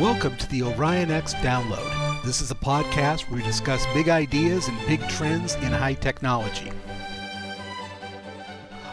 Welcome 0.00 0.38
to 0.38 0.48
the 0.48 0.62
Orion 0.62 1.10
X 1.10 1.34
Download. 1.34 2.24
This 2.24 2.40
is 2.40 2.50
a 2.50 2.54
podcast 2.54 3.28
where 3.28 3.36
we 3.38 3.42
discuss 3.46 3.84
big 3.92 4.08
ideas 4.08 4.66
and 4.66 4.86
big 4.86 5.06
trends 5.10 5.56
in 5.56 5.72
high 5.72 5.92
technology. 5.92 6.72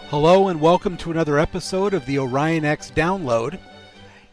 Hello, 0.09 0.49
and 0.49 0.59
welcome 0.59 0.97
to 0.97 1.11
another 1.11 1.39
episode 1.39 1.93
of 1.93 2.05
the 2.07 2.19
Orion 2.19 2.65
X 2.65 2.91
Download. 2.93 3.57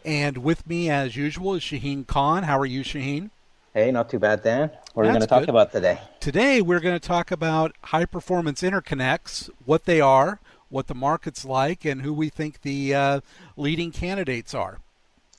And 0.03 0.39
with 0.39 0.67
me, 0.67 0.89
as 0.89 1.15
usual, 1.15 1.53
is 1.53 1.63
Shahin 1.63 2.03
Khan. 2.03 2.43
How 2.43 2.59
are 2.59 2.65
you, 2.65 2.83
Shahin? 2.83 3.31
Hey, 3.73 3.89
not 3.89 4.09
too 4.09 4.19
bad, 4.19 4.43
Dan. 4.43 4.69
What 4.95 5.03
are 5.03 5.05
we 5.05 5.11
going 5.11 5.21
to 5.21 5.27
talk 5.27 5.43
good. 5.43 5.49
about 5.49 5.71
today? 5.71 5.97
Today, 6.19 6.61
we're 6.61 6.81
going 6.81 6.99
to 6.99 7.07
talk 7.07 7.31
about 7.31 7.73
high 7.83 8.05
performance 8.05 8.61
interconnects, 8.61 9.49
what 9.63 9.85
they 9.85 10.01
are, 10.01 10.41
what 10.67 10.87
the 10.87 10.93
market's 10.93 11.45
like, 11.45 11.85
and 11.85 12.01
who 12.01 12.13
we 12.13 12.27
think 12.27 12.63
the 12.63 12.93
uh, 12.93 13.21
leading 13.55 13.93
candidates 13.93 14.53
are. 14.53 14.79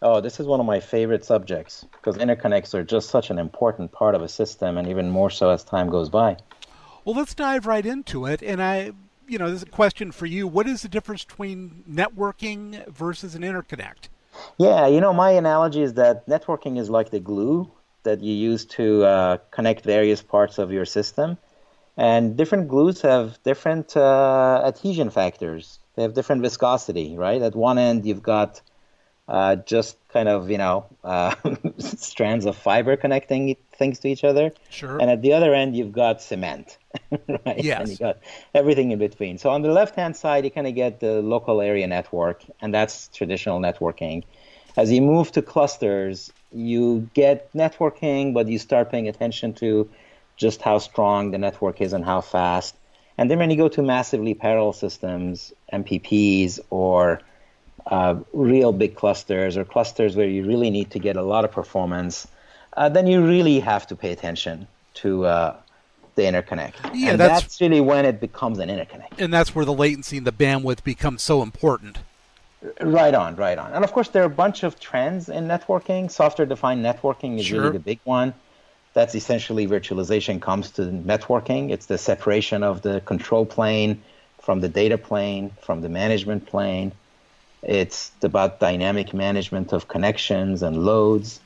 Oh, 0.02 0.20
this 0.20 0.38
is 0.38 0.46
one 0.46 0.60
of 0.60 0.66
my 0.66 0.78
favorite 0.78 1.24
subjects 1.24 1.86
because 1.92 2.18
interconnects 2.18 2.75
are 2.75 2.84
just 2.84 3.08
such 3.08 3.30
an 3.30 3.39
important 3.39 3.93
part 3.93 4.14
of 4.14 4.22
a 4.22 4.29
system, 4.29 4.76
and 4.76 4.88
even 4.88 5.11
more 5.11 5.30
so 5.30 5.48
as 5.48 5.64
time 5.64 5.88
goes 5.88 6.11
by. 6.11 6.36
Well, 7.04 7.14
let's 7.14 7.34
dive 7.34 7.66
right 7.66 7.86
into 7.86 8.26
it. 8.26 8.43
And 8.43 8.62
I, 8.62 8.93
you 9.26 9.38
know, 9.38 9.50
this 9.50 9.62
is 9.62 9.68
a 9.68 9.71
question 9.71 10.12
for 10.12 10.26
you. 10.26 10.46
What 10.46 10.66
is 10.66 10.82
the 10.82 10.88
difference 10.88 11.24
between 11.24 11.82
networking 11.90 12.86
versus 12.88 13.35
an 13.35 13.43
interconnect? 13.43 14.08
Yeah, 14.58 14.86
you 14.86 15.00
know, 15.00 15.14
my 15.14 15.30
analogy 15.30 15.82
is 15.82 15.94
that 15.94 16.26
networking 16.26 16.79
is 16.79 16.90
like 16.90 17.10
the 17.10 17.21
glue 17.21 17.71
that 18.02 18.21
you 18.21 18.35
use 18.35 18.66
to 18.66 19.04
uh, 19.04 19.38
connect 19.50 19.85
various 19.85 20.21
parts 20.21 20.58
of 20.58 20.71
your 20.71 20.85
system. 20.85 21.38
And 21.96 22.36
different 22.36 22.68
glues 22.68 23.00
have 23.00 23.43
different 23.44 23.96
uh, 23.96 24.63
adhesion 24.66 25.08
factors. 25.08 25.79
They 25.94 26.02
have 26.02 26.13
different 26.13 26.43
viscosity, 26.43 27.16
right? 27.16 27.40
At 27.40 27.57
one 27.57 27.79
end, 27.79 28.04
you've 28.04 28.22
got 28.22 28.60
uh, 29.29 29.57
just 29.57 29.96
kind 30.08 30.29
of, 30.29 30.50
you 30.50 30.58
know, 30.58 30.86
uh, 31.03 31.35
strands 31.79 32.47
of 32.47 32.56
fiber 32.56 32.97
connecting 32.97 33.56
things 33.77 33.98
to 34.00 34.08
each 34.08 34.25
other. 34.25 34.52
Sure. 34.70 34.98
And 34.98 35.10
at 35.10 35.22
the 35.22 35.32
other 35.32 35.52
end, 35.52 35.77
you've 35.77 35.92
got 35.92 36.22
cement, 36.22 36.78
right? 37.28 37.62
Yes. 37.62 37.80
And 37.80 37.88
you 37.91 37.97
got 37.97 38.19
everything 38.54 38.92
in 38.92 38.98
between. 38.98 39.38
So 39.38 39.50
on 39.50 39.62
the 39.62 39.72
left-hand 39.72 40.16
side, 40.16 40.44
you 40.44 40.50
kind 40.50 40.66
of 40.66 40.74
get 40.74 41.00
the 41.00 41.22
local 41.22 41.60
area 41.60 41.86
network, 41.86 42.44
and 42.60 42.72
that's 42.72 43.08
traditional 43.08 43.60
networking. 43.60 44.24
As 44.77 44.92
you 44.92 45.02
move 45.02 45.32
to 45.32 45.42
clusters, 45.42 46.32
you 46.52 47.08
get 47.14 47.52
networking, 47.52 48.32
but 48.32 48.47
you 48.47 48.58
start 48.58 48.91
paying 48.91 49.08
attention 49.08 49.54
to 49.54 49.91
just 50.36 50.62
how 50.62 50.78
strong 50.78 51.30
the 51.30 51.38
network 51.38 51.80
is 51.80 51.92
and 51.92 52.04
how 52.04 52.20
fast. 52.20 52.77
And 53.19 53.30
then 53.30 53.38
when 53.38 53.50
you 53.50 53.56
go 53.56 53.69
to 53.69 53.82
massively 53.82 54.34
parallel 54.34 54.74
systems, 54.74 55.52
MPPs, 55.72 56.60
or 56.69 57.20
uh, 57.86 58.16
real 58.32 58.72
big 58.72 58.94
clusters 58.96 59.56
or 59.56 59.64
clusters 59.64 60.16
where 60.16 60.28
you 60.28 60.44
really 60.44 60.70
need 60.70 60.90
to 60.90 60.98
get 60.98 61.16
a 61.16 61.22
lot 61.22 61.44
of 61.44 61.52
performance, 61.52 62.26
uh, 62.76 62.88
then 62.88 63.06
you 63.06 63.24
really 63.26 63.60
have 63.60 63.86
to 63.86 63.94
pay 63.96 64.10
attention 64.12 64.66
to 64.94 65.24
uh, 65.24 65.56
the 66.16 66.22
interconnect. 66.22 66.74
Yeah, 66.94 67.10
and 67.10 67.20
that's- 67.20 67.42
that's 67.42 67.60
really 67.60 67.80
when 67.80 68.04
it 68.04 68.20
becomes 68.20 68.58
an 68.58 68.68
interconnect. 68.68 69.18
And 69.18 69.32
that's 69.32 69.54
where 69.54 69.64
the 69.64 69.72
latency 69.72 70.16
and 70.18 70.26
the 70.26 70.32
bandwidth 70.32 70.82
becomes 70.82 71.22
so 71.22 71.42
important. 71.42 71.98
Right 72.80 73.14
on, 73.14 73.36
right 73.36 73.58
on. 73.58 73.72
And 73.74 73.84
of 73.84 73.92
course, 73.92 74.08
there 74.08 74.22
are 74.22 74.26
a 74.26 74.30
bunch 74.44 74.62
of 74.64 74.80
trends 74.80 75.28
in 75.28 75.46
networking. 75.46 76.10
Software 76.10 76.46
defined 76.46 76.84
networking 76.84 77.38
is 77.38 77.46
Sure. 77.46 77.60
really 77.60 77.72
the 77.74 77.78
big 77.78 78.00
one. 78.04 78.34
That's 78.94 79.14
essentially 79.14 79.68
virtualization 79.68 80.40
comes 80.40 80.70
to 80.72 80.82
networking. 80.82 81.70
It's 81.70 81.86
the 81.86 81.98
separation 81.98 82.62
of 82.62 82.80
the 82.82 83.02
control 83.02 83.44
plane 83.46 84.02
from 84.40 84.60
the 84.60 84.68
data 84.70 84.96
plane, 84.98 85.50
from 85.60 85.82
the 85.82 85.88
management 85.90 86.46
plane. 86.46 86.92
It's 87.62 88.12
about 88.22 88.60
dynamic 88.60 89.12
management 89.14 89.72
of 89.72 89.88
connections 89.88 90.62
and 90.62 90.84
loads. 90.84 91.40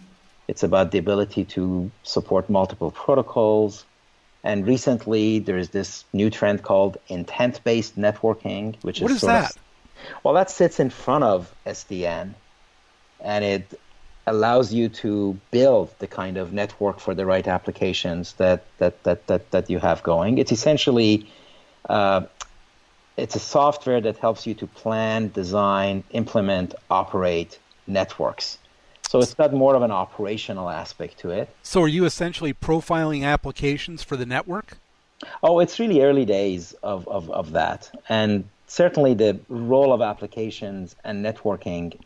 It's 0.49 0.63
about 0.63 0.91
the 0.91 0.99
ability 0.99 1.45
to 1.57 1.91
support 2.03 2.51
multiple 2.51 2.91
protocols. 2.91 3.85
And 4.43 4.67
recently, 4.67 5.39
there's 5.39 5.69
this 5.69 6.05
new 6.13 6.31
trend 6.31 6.63
called 6.63 6.97
intent 7.09 7.63
based 7.65 7.99
networking, 7.99 8.77
which 8.83 9.01
What 9.01 9.11
is 9.11 9.17
is 9.17 9.21
sort 9.23 9.35
of- 9.35 9.43
that? 9.43 9.57
well, 10.23 10.35
that 10.35 10.51
sits 10.51 10.81
in 10.81 10.91
front 10.91 11.25
of 11.25 11.55
SDN, 11.67 12.35
and 13.21 13.45
it 13.45 13.79
allows 14.27 14.73
you 14.73 14.89
to 14.89 15.37
build 15.51 15.91
the 15.99 16.07
kind 16.07 16.37
of 16.37 16.53
network 16.53 17.01
for 17.01 17.15
the 17.15 17.27
right 17.27 17.47
applications 17.47 18.35
that 18.35 18.65
that 18.79 19.03
that 19.05 19.27
that, 19.27 19.51
that 19.51 19.71
you 19.71 19.79
have 19.79 20.03
going. 20.03 20.39
It's 20.39 20.53
essentially 20.53 21.27
uh, 21.89 22.23
it's 23.21 23.37
a 23.37 23.41
software 23.41 24.01
that 24.01 24.17
helps 24.17 24.47
you 24.47 24.55
to 24.55 24.67
plan, 24.67 25.29
design, 25.29 26.03
implement, 26.11 26.75
operate 26.91 27.59
networks. 27.87 28.59
So 29.09 29.19
it's 29.19 29.35
got 29.35 29.53
more 29.53 29.75
of 29.75 29.83
an 29.83 29.91
operational 29.91 30.71
aspect 30.71 31.19
to 31.19 31.31
it. 31.31 31.49
So, 31.63 31.83
are 31.83 31.89
you 31.89 32.05
essentially 32.05 32.55
profiling 32.55 33.25
applications 33.25 34.03
for 34.03 34.17
the 34.17 34.27
network? 34.27 34.79
Oh, 35.43 35.59
it's 35.59 35.79
really 35.79 36.03
early 36.03 36.25
days 36.25 36.75
of, 36.83 37.07
of, 37.09 37.29
of 37.31 37.53
that. 37.53 37.91
And 38.09 38.45
certainly 38.69 39.15
the 39.15 39.39
role 39.49 39.93
of 39.93 40.01
applications 40.01 40.97
and 41.05 41.25
networking, 41.25 41.99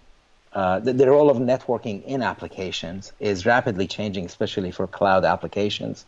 uh, 0.53 0.81
the, 0.81 0.95
the 0.95 1.09
role 1.09 1.31
of 1.31 1.37
networking 1.37 2.03
in 2.05 2.23
applications 2.23 3.13
is 3.21 3.47
rapidly 3.47 3.87
changing, 3.87 4.25
especially 4.25 4.73
for 4.73 4.87
cloud 4.87 5.25
applications, 5.25 6.07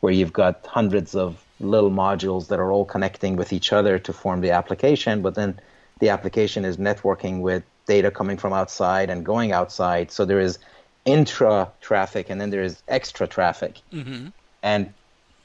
where 0.00 0.12
you've 0.12 0.32
got 0.32 0.64
hundreds 0.64 1.14
of 1.14 1.44
little 1.60 1.90
modules 1.90 2.48
that 2.48 2.58
are 2.58 2.70
all 2.70 2.84
connecting 2.84 3.36
with 3.36 3.52
each 3.52 3.72
other 3.72 3.98
to 3.98 4.12
form 4.12 4.40
the 4.40 4.50
application, 4.50 5.22
but 5.22 5.34
then 5.34 5.58
the 6.00 6.10
application 6.10 6.64
is 6.64 6.76
networking 6.76 7.40
with 7.40 7.62
data 7.86 8.10
coming 8.10 8.36
from 8.36 8.52
outside 8.52 9.08
and 9.10 9.24
going 9.24 9.52
outside. 9.52 10.10
So 10.10 10.24
there 10.24 10.40
is 10.40 10.58
intra 11.04 11.70
traffic 11.80 12.28
and 12.30 12.40
then 12.40 12.50
there 12.50 12.62
is 12.62 12.82
extra 12.88 13.26
traffic 13.26 13.80
Mm-hmm. 13.92 14.28
and 14.62 14.92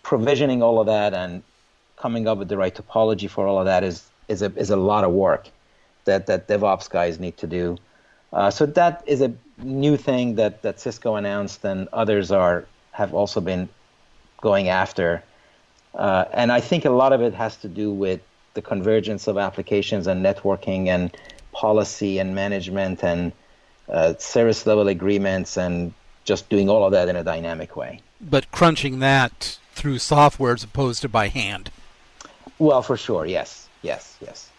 provisioning 0.03 0.63
all 0.63 0.79
of 0.79 0.87
that 0.87 1.13
and 1.13 1.43
coming 1.95 2.27
up 2.27 2.39
with 2.39 2.49
the 2.49 2.57
right 2.57 2.73
topology 2.73 3.29
for 3.29 3.45
all 3.47 3.59
of 3.59 3.65
that 3.65 3.83
is 3.83 4.09
is 4.27 4.41
a 4.41 4.51
is 4.57 4.71
a 4.71 4.75
lot 4.75 5.03
of 5.03 5.11
work 5.11 5.49
that 6.05 6.25
that 6.27 6.47
DevOps 6.47 6.89
guys 6.89 7.19
need 7.19 7.37
to 7.37 7.47
do. 7.47 7.77
Uh, 8.33 8.49
so 8.49 8.65
that 8.65 9.03
is 9.05 9.21
a 9.21 9.31
new 9.57 9.97
thing 9.97 10.35
that 10.35 10.61
that 10.63 10.79
Cisco 10.79 11.15
announced, 11.15 11.63
and 11.63 11.87
others 11.93 12.31
are 12.31 12.65
have 12.91 13.13
also 13.13 13.41
been 13.41 13.69
going 14.41 14.69
after. 14.69 15.23
Uh, 15.93 16.25
and 16.33 16.51
I 16.51 16.61
think 16.61 16.85
a 16.85 16.89
lot 16.89 17.13
of 17.13 17.21
it 17.21 17.33
has 17.33 17.55
to 17.57 17.67
do 17.67 17.91
with 17.91 18.21
the 18.53 18.61
convergence 18.61 19.27
of 19.27 19.37
applications 19.37 20.07
and 20.07 20.25
networking 20.25 20.87
and 20.87 21.15
policy 21.51 22.19
and 22.19 22.33
management 22.35 23.03
and 23.03 23.31
uh, 23.89 24.13
service 24.17 24.65
level 24.65 24.87
agreements 24.87 25.57
and 25.57 25.93
just 26.23 26.49
doing 26.49 26.69
all 26.69 26.85
of 26.85 26.91
that 26.91 27.09
in 27.09 27.15
a 27.15 27.23
dynamic 27.23 27.75
way. 27.75 28.01
But 28.21 28.51
crunching 28.51 28.99
that 28.99 29.57
through 29.73 29.99
software 29.99 30.53
as 30.53 30.63
opposed 30.63 31.01
to 31.01 31.09
by 31.09 31.27
hand. 31.27 31.71
Well, 32.59 32.81
for 32.81 32.97
sure, 32.97 33.25
yes, 33.25 33.67
yes, 33.81 34.17
yes. 34.21 34.49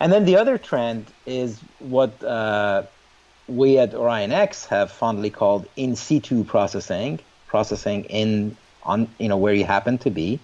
And 0.00 0.12
then 0.12 0.24
the 0.24 0.36
other 0.36 0.56
trend 0.56 1.06
is 1.26 1.60
what 1.78 2.22
uh, 2.24 2.84
we 3.46 3.78
at 3.78 3.94
Orion 3.94 4.32
X 4.32 4.64
have 4.66 4.90
fondly 4.90 5.28
called 5.28 5.66
in 5.76 5.94
situ 5.94 6.42
processing, 6.44 7.20
processing 7.46 8.04
in 8.04 8.56
on 8.82 9.08
you 9.18 9.28
know 9.28 9.36
where 9.36 9.52
you 9.52 9.64
happen 9.64 9.98
to 9.98 10.10
be, 10.10 10.40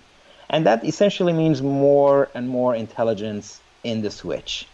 and 0.50 0.66
that 0.66 0.84
essentially 0.84 1.32
means 1.32 1.62
more 1.62 2.28
and 2.34 2.48
more 2.48 2.74
intelligence 2.74 3.60
in 3.84 4.02
the 4.02 4.10
switch. 4.10 4.66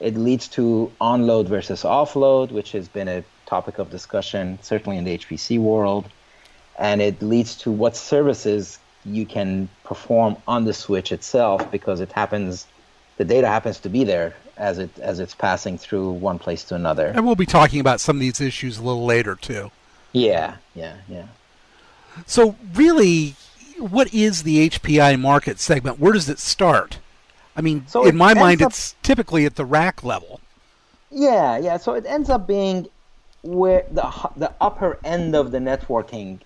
It 0.00 0.16
leads 0.16 0.48
to 0.48 0.90
onload 1.00 1.46
versus 1.46 1.82
offload, 1.82 2.50
which 2.50 2.72
has 2.72 2.88
been 2.88 3.08
a 3.08 3.24
topic 3.46 3.78
of 3.78 3.90
discussion 3.90 4.58
certainly 4.62 4.96
in 4.96 5.04
the 5.04 5.18
HPC 5.18 5.58
world, 5.58 6.08
and 6.78 7.00
it 7.00 7.22
leads 7.22 7.54
to 7.56 7.70
what 7.70 7.96
services 7.96 8.78
you 9.04 9.26
can 9.26 9.68
perform 9.84 10.36
on 10.48 10.64
the 10.64 10.72
switch 10.72 11.12
itself 11.12 11.70
because 11.70 12.00
it 12.00 12.12
happens 12.12 12.66
the 13.18 13.24
data 13.24 13.46
happens 13.46 13.78
to 13.80 13.88
be 13.88 14.04
there 14.04 14.34
as 14.56 14.78
it 14.78 14.90
as 14.98 15.20
it's 15.20 15.34
passing 15.34 15.78
through 15.78 16.10
one 16.12 16.38
place 16.38 16.64
to 16.64 16.74
another. 16.74 17.06
And 17.08 17.24
we'll 17.26 17.34
be 17.34 17.46
talking 17.46 17.80
about 17.80 18.00
some 18.00 18.16
of 18.16 18.20
these 18.20 18.40
issues 18.40 18.78
a 18.78 18.82
little 18.82 19.04
later, 19.04 19.34
too. 19.34 19.70
Yeah, 20.12 20.56
yeah, 20.74 20.96
yeah. 21.08 21.26
So, 22.26 22.56
really, 22.74 23.34
what 23.82 24.12
is 24.14 24.42
the 24.42 24.68
HPI 24.68 25.18
market 25.18 25.58
segment? 25.58 25.98
Where 25.98 26.12
does 26.12 26.28
it 26.28 26.38
start? 26.38 26.98
I 27.56 27.60
mean, 27.60 27.84
So 27.86 28.06
in 28.06 28.16
my 28.16 28.34
mind, 28.34 28.62
up- 28.62 28.70
it's 28.70 28.94
typically 29.02 29.44
at 29.44 29.56
the 29.56 29.64
rack 29.64 30.02
level. 30.02 30.40
Yeah, 31.10 31.58
yeah. 31.58 31.76
So 31.76 31.92
it 31.94 32.06
ends 32.06 32.30
up 32.30 32.46
being 32.46 32.88
where 33.42 33.84
the 33.90 34.10
the 34.36 34.52
upper 34.60 34.98
end 35.04 35.34
of 35.34 35.50
the 35.50 35.58
networking 35.58 36.38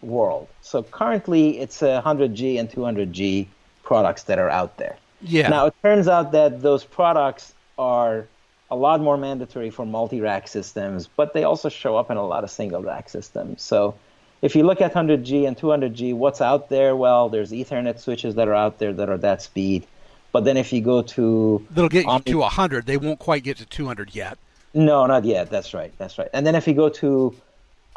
world. 0.00 0.48
So 0.62 0.82
currently, 0.82 1.58
it's 1.58 1.82
a 1.82 2.00
100G 2.04 2.58
and 2.58 2.70
200G 2.70 3.48
products 3.82 4.22
that 4.24 4.38
are 4.38 4.48
out 4.48 4.76
there. 4.78 4.96
Yeah. 5.20 5.48
Now 5.48 5.66
it 5.66 5.74
turns 5.82 6.08
out 6.08 6.32
that 6.32 6.62
those 6.62 6.84
products 6.84 7.52
are 7.78 8.26
a 8.70 8.76
lot 8.76 9.00
more 9.00 9.16
mandatory 9.16 9.70
for 9.70 9.84
multi-rack 9.84 10.46
systems, 10.46 11.08
but 11.16 11.32
they 11.32 11.44
also 11.44 11.68
show 11.68 11.96
up 11.96 12.10
in 12.10 12.16
a 12.16 12.26
lot 12.26 12.44
of 12.44 12.50
single-rack 12.50 13.08
systems. 13.08 13.62
So 13.62 13.94
if 14.42 14.54
you 14.56 14.62
look 14.62 14.80
at 14.80 14.92
100G 14.94 15.46
and 15.46 15.56
200G, 15.56 16.14
what's 16.14 16.40
out 16.40 16.68
there? 16.68 16.94
Well, 16.94 17.28
there's 17.28 17.50
Ethernet 17.50 17.98
switches 17.98 18.36
that 18.36 18.48
are 18.48 18.54
out 18.54 18.78
there 18.78 18.92
that 18.92 19.08
are 19.08 19.18
that 19.18 19.42
speed. 19.42 19.86
But 20.32 20.44
then 20.44 20.56
if 20.56 20.72
you 20.72 20.80
go 20.80 21.02
to 21.02 21.66
That'll 21.70 21.88
get 21.88 22.04
you 22.04 22.10
Omni- 22.10 22.32
to 22.32 22.38
100. 22.38 22.86
They 22.86 22.96
won't 22.98 23.18
quite 23.18 23.42
get 23.42 23.56
to 23.58 23.66
200 23.66 24.14
yet. 24.14 24.38
no, 24.74 25.06
not 25.06 25.24
yet. 25.24 25.50
That's 25.50 25.74
right. 25.74 25.92
That's 25.98 26.18
right. 26.18 26.28
And 26.32 26.46
then 26.46 26.54
if 26.54 26.68
you 26.68 26.74
go 26.74 26.88
to 26.90 27.34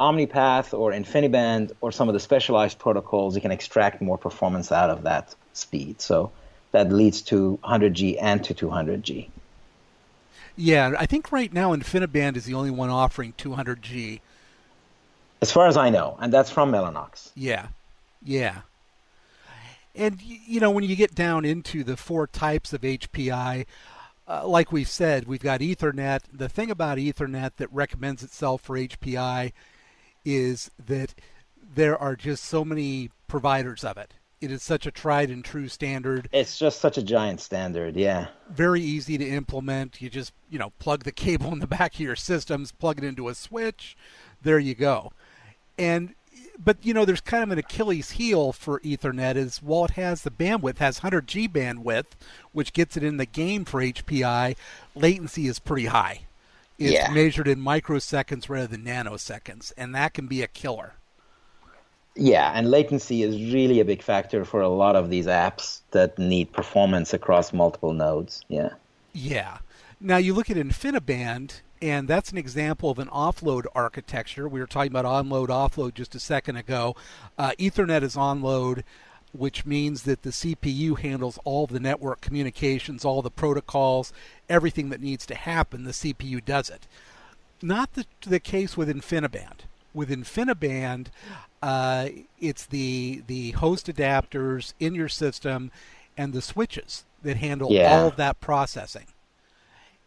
OmniPath 0.00 0.76
or 0.76 0.90
InfiniBand 0.92 1.72
or 1.80 1.92
some 1.92 2.08
of 2.08 2.14
the 2.14 2.20
specialized 2.20 2.78
protocols, 2.78 3.34
you 3.36 3.40
can 3.40 3.52
extract 3.52 4.00
more 4.00 4.18
performance 4.18 4.72
out 4.72 4.90
of 4.90 5.02
that 5.02 5.34
speed. 5.52 6.00
So 6.00 6.32
that 6.72 6.90
leads 6.90 7.20
to 7.22 7.58
100G 7.62 8.16
and 8.20 8.42
to 8.44 8.54
200G. 8.54 9.28
Yeah, 10.56 10.92
I 10.98 11.06
think 11.06 11.30
right 11.32 11.52
now 11.52 11.74
InfiniBand 11.74 12.36
is 12.36 12.44
the 12.44 12.54
only 12.54 12.70
one 12.70 12.90
offering 12.90 13.32
200G. 13.38 14.20
As 15.42 15.50
far 15.50 15.66
as 15.66 15.76
I 15.76 15.90
know, 15.90 16.16
and 16.20 16.32
that's 16.32 16.50
from 16.50 16.70
Mellanox. 16.70 17.32
Yeah, 17.34 17.66
yeah. 18.22 18.60
And 19.94 20.22
you 20.22 20.60
know, 20.60 20.70
when 20.70 20.84
you 20.84 20.94
get 20.94 21.16
down 21.16 21.44
into 21.44 21.82
the 21.82 21.96
four 21.96 22.28
types 22.28 22.72
of 22.72 22.82
HPI, 22.82 23.66
uh, 24.28 24.46
like 24.46 24.70
we've 24.70 24.88
said, 24.88 25.26
we've 25.26 25.42
got 25.42 25.60
Ethernet. 25.60 26.20
The 26.32 26.48
thing 26.48 26.70
about 26.70 26.98
Ethernet 26.98 27.56
that 27.56 27.72
recommends 27.72 28.22
itself 28.22 28.62
for 28.62 28.78
HPI 28.78 29.52
is 30.24 30.70
that 30.86 31.12
there 31.74 31.98
are 31.98 32.14
just 32.14 32.44
so 32.44 32.64
many 32.64 33.10
providers 33.26 33.82
of 33.82 33.96
it. 33.96 34.14
It 34.40 34.52
is 34.52 34.62
such 34.62 34.86
a 34.86 34.92
tried 34.92 35.28
and 35.28 35.44
true 35.44 35.66
standard. 35.66 36.28
It's 36.32 36.56
just 36.56 36.80
such 36.80 36.98
a 36.98 37.02
giant 37.02 37.40
standard, 37.40 37.96
yeah. 37.96 38.28
Very 38.48 38.80
easy 38.80 39.18
to 39.18 39.28
implement. 39.28 40.00
You 40.00 40.08
just, 40.08 40.32
you 40.48 40.58
know, 40.58 40.70
plug 40.78 41.02
the 41.02 41.12
cable 41.12 41.52
in 41.52 41.58
the 41.58 41.66
back 41.78 41.94
of 41.94 42.00
your 42.00 42.16
systems, 42.16 42.70
plug 42.70 42.98
it 42.98 43.04
into 43.04 43.28
a 43.28 43.34
switch, 43.34 43.96
there 44.42 44.58
you 44.58 44.74
go. 44.74 45.12
And 45.82 46.14
but 46.62 46.76
you 46.82 46.94
know, 46.94 47.04
there's 47.04 47.20
kind 47.20 47.42
of 47.42 47.50
an 47.50 47.58
Achilles 47.58 48.12
heel 48.12 48.52
for 48.52 48.78
Ethernet 48.80 49.36
is 49.36 49.58
while 49.58 49.86
it 49.86 49.92
has 49.92 50.22
the 50.22 50.30
bandwidth, 50.30 50.78
has 50.78 51.00
100G 51.00 51.48
bandwidth, 51.50 52.06
which 52.52 52.72
gets 52.72 52.96
it 52.96 53.02
in 53.02 53.16
the 53.16 53.26
game 53.26 53.64
for 53.64 53.80
HPI, 53.80 54.54
latency 54.94 55.48
is 55.48 55.58
pretty 55.58 55.86
high. 55.86 56.20
It's 56.78 56.92
Yeah. 56.92 57.10
measured 57.10 57.48
in 57.48 57.60
microseconds 57.60 58.48
rather 58.48 58.68
than 58.68 58.84
nanoseconds, 58.84 59.72
and 59.76 59.94
that 59.94 60.14
can 60.14 60.26
be 60.26 60.42
a 60.42 60.46
killer. 60.46 60.94
Yeah, 62.14 62.52
and 62.54 62.70
latency 62.70 63.22
is 63.22 63.52
really 63.52 63.80
a 63.80 63.84
big 63.84 64.02
factor 64.02 64.44
for 64.44 64.60
a 64.60 64.68
lot 64.68 64.96
of 64.96 65.08
these 65.10 65.26
apps 65.26 65.80
that 65.92 66.18
need 66.18 66.52
performance 66.52 67.12
across 67.14 67.52
multiple 67.52 67.92
nodes. 67.94 68.44
Yeah. 68.48 68.70
Yeah. 69.12 69.58
Now 70.00 70.18
you 70.18 70.34
look 70.34 70.50
at 70.50 70.56
InfiniBand, 70.56 71.60
and 71.82 72.06
that's 72.06 72.30
an 72.30 72.38
example 72.38 72.88
of 72.90 72.98
an 73.00 73.08
offload 73.08 73.64
architecture. 73.74 74.48
We 74.48 74.60
were 74.60 74.66
talking 74.66 74.92
about 74.92 75.04
onload, 75.04 75.48
offload 75.48 75.94
just 75.94 76.14
a 76.14 76.20
second 76.20 76.56
ago. 76.56 76.94
Uh, 77.36 77.50
Ethernet 77.58 78.02
is 78.04 78.14
onload, 78.14 78.84
which 79.32 79.66
means 79.66 80.04
that 80.04 80.22
the 80.22 80.30
CPU 80.30 80.96
handles 80.98 81.38
all 81.44 81.66
the 81.66 81.80
network 81.80 82.20
communications, 82.20 83.04
all 83.04 83.20
the 83.20 83.30
protocols, 83.30 84.12
everything 84.48 84.90
that 84.90 85.00
needs 85.00 85.26
to 85.26 85.34
happen. 85.34 85.82
The 85.84 85.90
CPU 85.90 86.44
does 86.44 86.70
it. 86.70 86.86
Not 87.60 87.94
the, 87.94 88.06
the 88.26 88.40
case 88.40 88.76
with 88.76 88.88
InfiniBand. 88.88 89.60
With 89.92 90.08
InfiniBand, 90.08 91.08
uh, 91.62 92.08
it's 92.40 92.64
the 92.66 93.22
the 93.26 93.50
host 93.52 93.86
adapters 93.88 94.72
in 94.80 94.94
your 94.94 95.08
system 95.08 95.70
and 96.16 96.32
the 96.32 96.42
switches 96.42 97.04
that 97.22 97.36
handle 97.38 97.70
Yeah. 97.72 97.90
all 98.00 98.08
of 98.08 98.16
that 98.16 98.40
processing. 98.40 99.06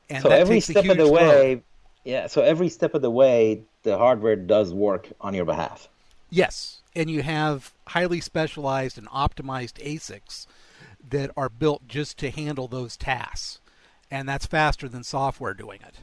And 0.10 0.22
so 0.22 0.30
every 0.30 0.60
step 0.60 0.86
of 0.86 0.98
the 0.98 1.12
way, 1.12 1.64
yeah. 2.04 2.28
So 2.28 2.42
every 2.42 2.70
step 2.70 2.94
of 2.94 3.02
the 3.02 3.12
way, 3.12 3.64
the 3.84 3.98
hardware 3.98 4.36
does 4.36 4.74
work 4.74 5.12
on 5.22 5.34
your 5.34 5.46
behalf. 5.46 5.90
Yes, 6.30 6.82
and 6.96 7.10
you 7.10 7.24
have 7.24 7.74
highly 7.88 8.22
specialized 8.22 8.98
and 8.98 9.08
optimized 9.10 9.84
ASICs 9.84 10.48
that 11.10 11.32
are 11.38 11.50
built 11.50 11.88
just 11.88 12.18
to 12.20 12.32
handle 12.32 12.68
those 12.68 12.98
tasks, 12.98 13.60
and 14.10 14.28
that's 14.28 14.46
faster 14.46 14.88
than 14.88 15.04
software 15.04 15.54
doing 15.54 15.80
it. 15.82 16.00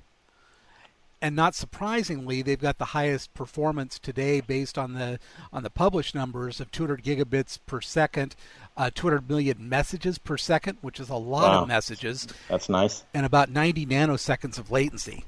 And 1.22 1.36
not 1.36 1.54
surprisingly, 1.54 2.42
they've 2.42 2.58
got 2.60 2.78
the 2.78 2.86
highest 2.86 3.32
performance 3.32 3.96
today 4.00 4.40
based 4.40 4.76
on 4.76 4.94
the 4.94 5.20
on 5.52 5.62
the 5.62 5.70
published 5.70 6.16
numbers 6.16 6.58
of 6.60 6.72
200 6.72 7.04
gigabits 7.04 7.60
per 7.64 7.80
second, 7.80 8.34
uh, 8.76 8.90
200 8.92 9.30
million 9.30 9.68
messages 9.68 10.18
per 10.18 10.36
second, 10.36 10.78
which 10.80 10.98
is 10.98 11.08
a 11.08 11.14
lot 11.14 11.52
Wow. 11.52 11.62
of 11.62 11.68
messages, 11.68 12.26
That's 12.48 12.68
nice. 12.68 13.04
and 13.14 13.24
about 13.24 13.50
90 13.50 13.86
nanoseconds 13.86 14.58
of 14.58 14.72
latency. 14.72 15.24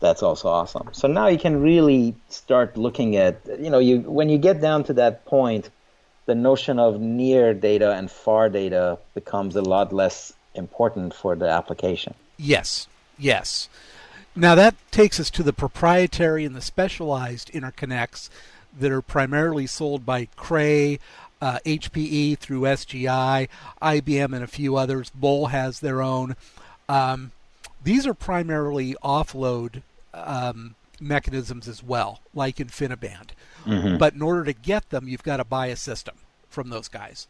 That's 0.00 0.24
also 0.24 0.48
awesome. 0.48 0.88
So 0.92 1.06
now 1.06 1.28
you 1.28 1.38
can 1.38 1.62
really 1.62 2.16
start 2.28 2.76
looking 2.76 3.14
at, 3.16 3.36
you 3.60 3.70
know, 3.70 3.78
you 3.78 4.00
when 4.00 4.28
you 4.28 4.38
get 4.38 4.60
down 4.60 4.82
to 4.84 4.92
that 4.94 5.24
point, 5.24 5.70
the 6.26 6.34
notion 6.34 6.80
of 6.80 7.00
near 7.00 7.54
data 7.54 7.92
and 7.92 8.10
far 8.10 8.48
data 8.48 8.98
becomes 9.14 9.54
a 9.54 9.62
lot 9.62 9.92
less 9.92 10.32
important 10.56 11.14
for 11.14 11.36
the 11.36 11.48
application. 11.48 12.12
Yes, 12.38 12.88
yes. 13.16 13.68
Now 14.38 14.54
that 14.54 14.74
takes 14.90 15.18
us 15.18 15.30
to 15.30 15.42
the 15.42 15.54
proprietary 15.54 16.44
and 16.44 16.54
the 16.54 16.60
specialized 16.60 17.50
interconnects 17.52 18.28
that 18.78 18.92
are 18.92 19.00
primarily 19.00 19.66
sold 19.66 20.04
by 20.04 20.26
Cray, 20.36 21.00
uh, 21.40 21.58
HPE 21.64 22.38
through 22.38 22.60
SGI, 22.62 23.48
IBM, 23.80 24.34
and 24.34 24.44
a 24.44 24.46
few 24.46 24.76
others. 24.76 25.10
Bull 25.10 25.46
has 25.46 25.80
their 25.80 26.02
own. 26.02 26.36
Um, 26.86 27.32
these 27.82 28.06
are 28.06 28.12
primarily 28.12 28.94
offload 29.02 29.82
um, 30.12 30.74
mechanisms 31.00 31.66
as 31.66 31.82
well, 31.82 32.20
like 32.34 32.56
InfiniBand. 32.56 33.30
But 33.98 34.14
in 34.14 34.22
order 34.22 34.44
to 34.44 34.52
get 34.52 34.90
them, 34.90 35.08
you've 35.08 35.22
got 35.22 35.38
to 35.38 35.44
buy 35.44 35.68
a 35.68 35.76
system 35.76 36.16
from 36.50 36.68
those 36.68 36.88
guys. 36.88 37.26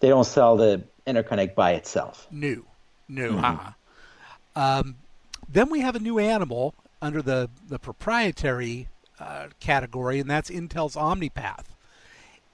They 0.00 0.08
don't 0.08 0.24
sell 0.24 0.56
the 0.56 0.82
interconnect 1.06 1.54
by 1.54 1.72
itself. 1.72 2.28
New, 2.30 2.66
new, 3.08 3.38
huh? 3.38 3.70
Um, 4.54 4.96
then 5.52 5.70
we 5.70 5.80
have 5.80 5.94
a 5.96 6.00
new 6.00 6.18
animal 6.18 6.74
under 7.00 7.22
the 7.22 7.50
the 7.68 7.78
proprietary 7.78 8.88
uh, 9.18 9.48
category, 9.60 10.18
and 10.18 10.30
that's 10.30 10.50
Intel's 10.50 10.96
OmniPath. 10.96 11.64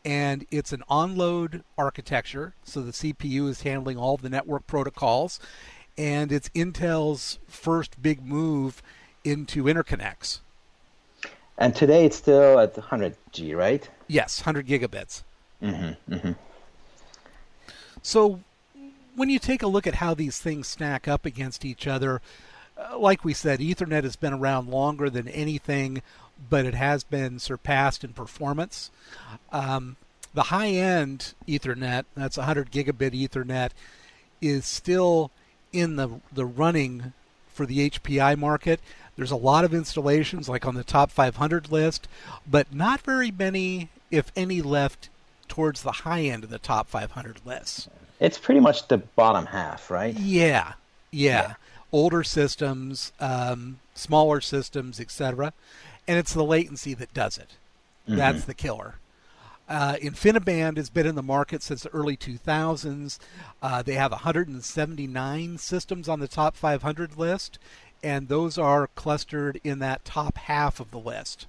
And 0.04 0.46
it's 0.50 0.72
an 0.72 0.82
onload 0.90 1.62
architecture, 1.76 2.54
so 2.62 2.80
the 2.80 2.92
CPU 2.92 3.48
is 3.48 3.62
handling 3.62 3.98
all 3.98 4.16
the 4.16 4.30
network 4.30 4.66
protocols, 4.66 5.38
and 5.96 6.32
it's 6.32 6.48
Intel's 6.50 7.38
first 7.46 8.00
big 8.00 8.24
move 8.24 8.82
into 9.24 9.64
interconnects. 9.64 10.40
And 11.58 11.74
today 11.74 12.04
it's 12.04 12.16
still 12.16 12.60
at 12.60 12.74
100G, 12.74 13.56
right? 13.56 13.88
Yes, 14.06 14.40
100 14.40 14.66
gigabits. 14.66 15.22
So, 18.02 18.40
when 19.16 19.28
you 19.28 19.40
take 19.40 19.62
a 19.62 19.66
look 19.66 19.86
at 19.86 19.96
how 19.96 20.14
these 20.14 20.38
things 20.38 20.68
stack 20.68 21.08
up 21.08 21.26
against 21.26 21.64
each 21.64 21.88
other, 21.88 22.22
like 22.96 23.24
we 23.24 23.34
said, 23.34 23.60
Ethernet 23.60 24.04
has 24.04 24.16
been 24.16 24.32
around 24.32 24.70
longer 24.70 25.10
than 25.10 25.28
anything, 25.28 26.02
but 26.50 26.64
it 26.64 26.74
has 26.74 27.04
been 27.04 27.38
surpassed 27.38 28.04
in 28.04 28.12
performance. 28.12 28.90
Um, 29.52 29.96
the 30.34 30.44
high 30.44 30.68
end 30.70 31.34
Ethernet, 31.46 32.04
that's 32.14 32.36
100 32.36 32.70
gigabit 32.70 33.12
Ethernet, 33.12 33.70
is 34.40 34.66
still 34.66 35.30
in 35.72 35.96
the, 35.96 36.20
the 36.32 36.46
running 36.46 37.12
for 37.52 37.66
the 37.66 37.90
HPI 37.90 38.38
market. 38.38 38.80
There's 39.16 39.32
a 39.32 39.36
lot 39.36 39.64
of 39.64 39.74
installations, 39.74 40.48
like 40.48 40.64
on 40.64 40.76
the 40.76 40.84
top 40.84 41.10
500 41.10 41.72
list, 41.72 42.06
but 42.48 42.72
not 42.72 43.00
very 43.00 43.32
many, 43.32 43.88
if 44.10 44.30
any, 44.36 44.62
left 44.62 45.08
towards 45.48 45.82
the 45.82 45.92
high 45.92 46.22
end 46.22 46.44
of 46.44 46.50
the 46.50 46.58
top 46.58 46.88
500 46.88 47.40
list. 47.44 47.88
It's 48.20 48.38
pretty 48.38 48.60
much 48.60 48.86
the 48.88 48.98
bottom 48.98 49.46
half, 49.46 49.90
right? 49.90 50.16
Yeah, 50.16 50.74
yeah. 51.10 51.40
Yeah. 51.48 51.54
Older 51.92 52.22
systems, 52.22 53.12
um, 53.20 53.78
smaller 53.94 54.40
systems, 54.40 55.00
etc. 55.00 55.52
And 56.06 56.18
it's 56.18 56.34
the 56.34 56.44
latency 56.44 56.94
that 56.94 57.14
does 57.14 57.38
it. 57.38 57.56
That's 58.16 58.44
the 58.44 58.54
killer. 58.54 58.94
Uh, 59.68 59.96
InfiniBand 60.00 60.78
has 60.78 60.88
been 60.88 61.06
in 61.06 61.14
the 61.14 61.22
market 61.22 61.62
since 61.62 61.82
the 61.82 61.90
early 61.90 62.16
2000s. 62.16 63.18
Uh, 63.62 63.82
they 63.82 63.94
have 63.94 64.12
179 64.12 65.58
systems 65.58 66.08
on 66.08 66.20
the 66.20 66.28
top 66.28 66.56
500 66.56 67.18
list, 67.18 67.58
and 68.02 68.28
those 68.28 68.56
are 68.56 68.86
clustered 68.94 69.60
in 69.62 69.78
that 69.80 70.04
top 70.06 70.38
half 70.38 70.80
of 70.80 70.90
the 70.90 70.98
list. 70.98 71.46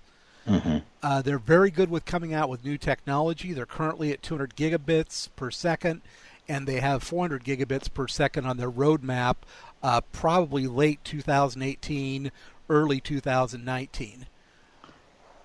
Uh, 1.01 1.21
they're 1.21 1.37
very 1.39 1.71
good 1.71 1.89
with 1.89 2.03
coming 2.05 2.33
out 2.33 2.49
with 2.49 2.65
new 2.65 2.77
technology. 2.77 3.53
They're 3.53 3.65
currently 3.65 4.11
at 4.11 4.21
200 4.23 4.55
gigabits 4.55 5.29
per 5.37 5.49
second, 5.51 6.01
and 6.47 6.67
they 6.67 6.79
have 6.81 7.03
400 7.03 7.43
gigabits 7.43 7.93
per 7.93 8.07
second 8.07 8.45
on 8.45 8.57
their 8.57 8.71
roadmap, 8.71 9.35
uh, 9.81 10.01
probably 10.11 10.67
late 10.67 11.03
2018, 11.03 12.31
early 12.69 12.99
2019. 12.99 14.27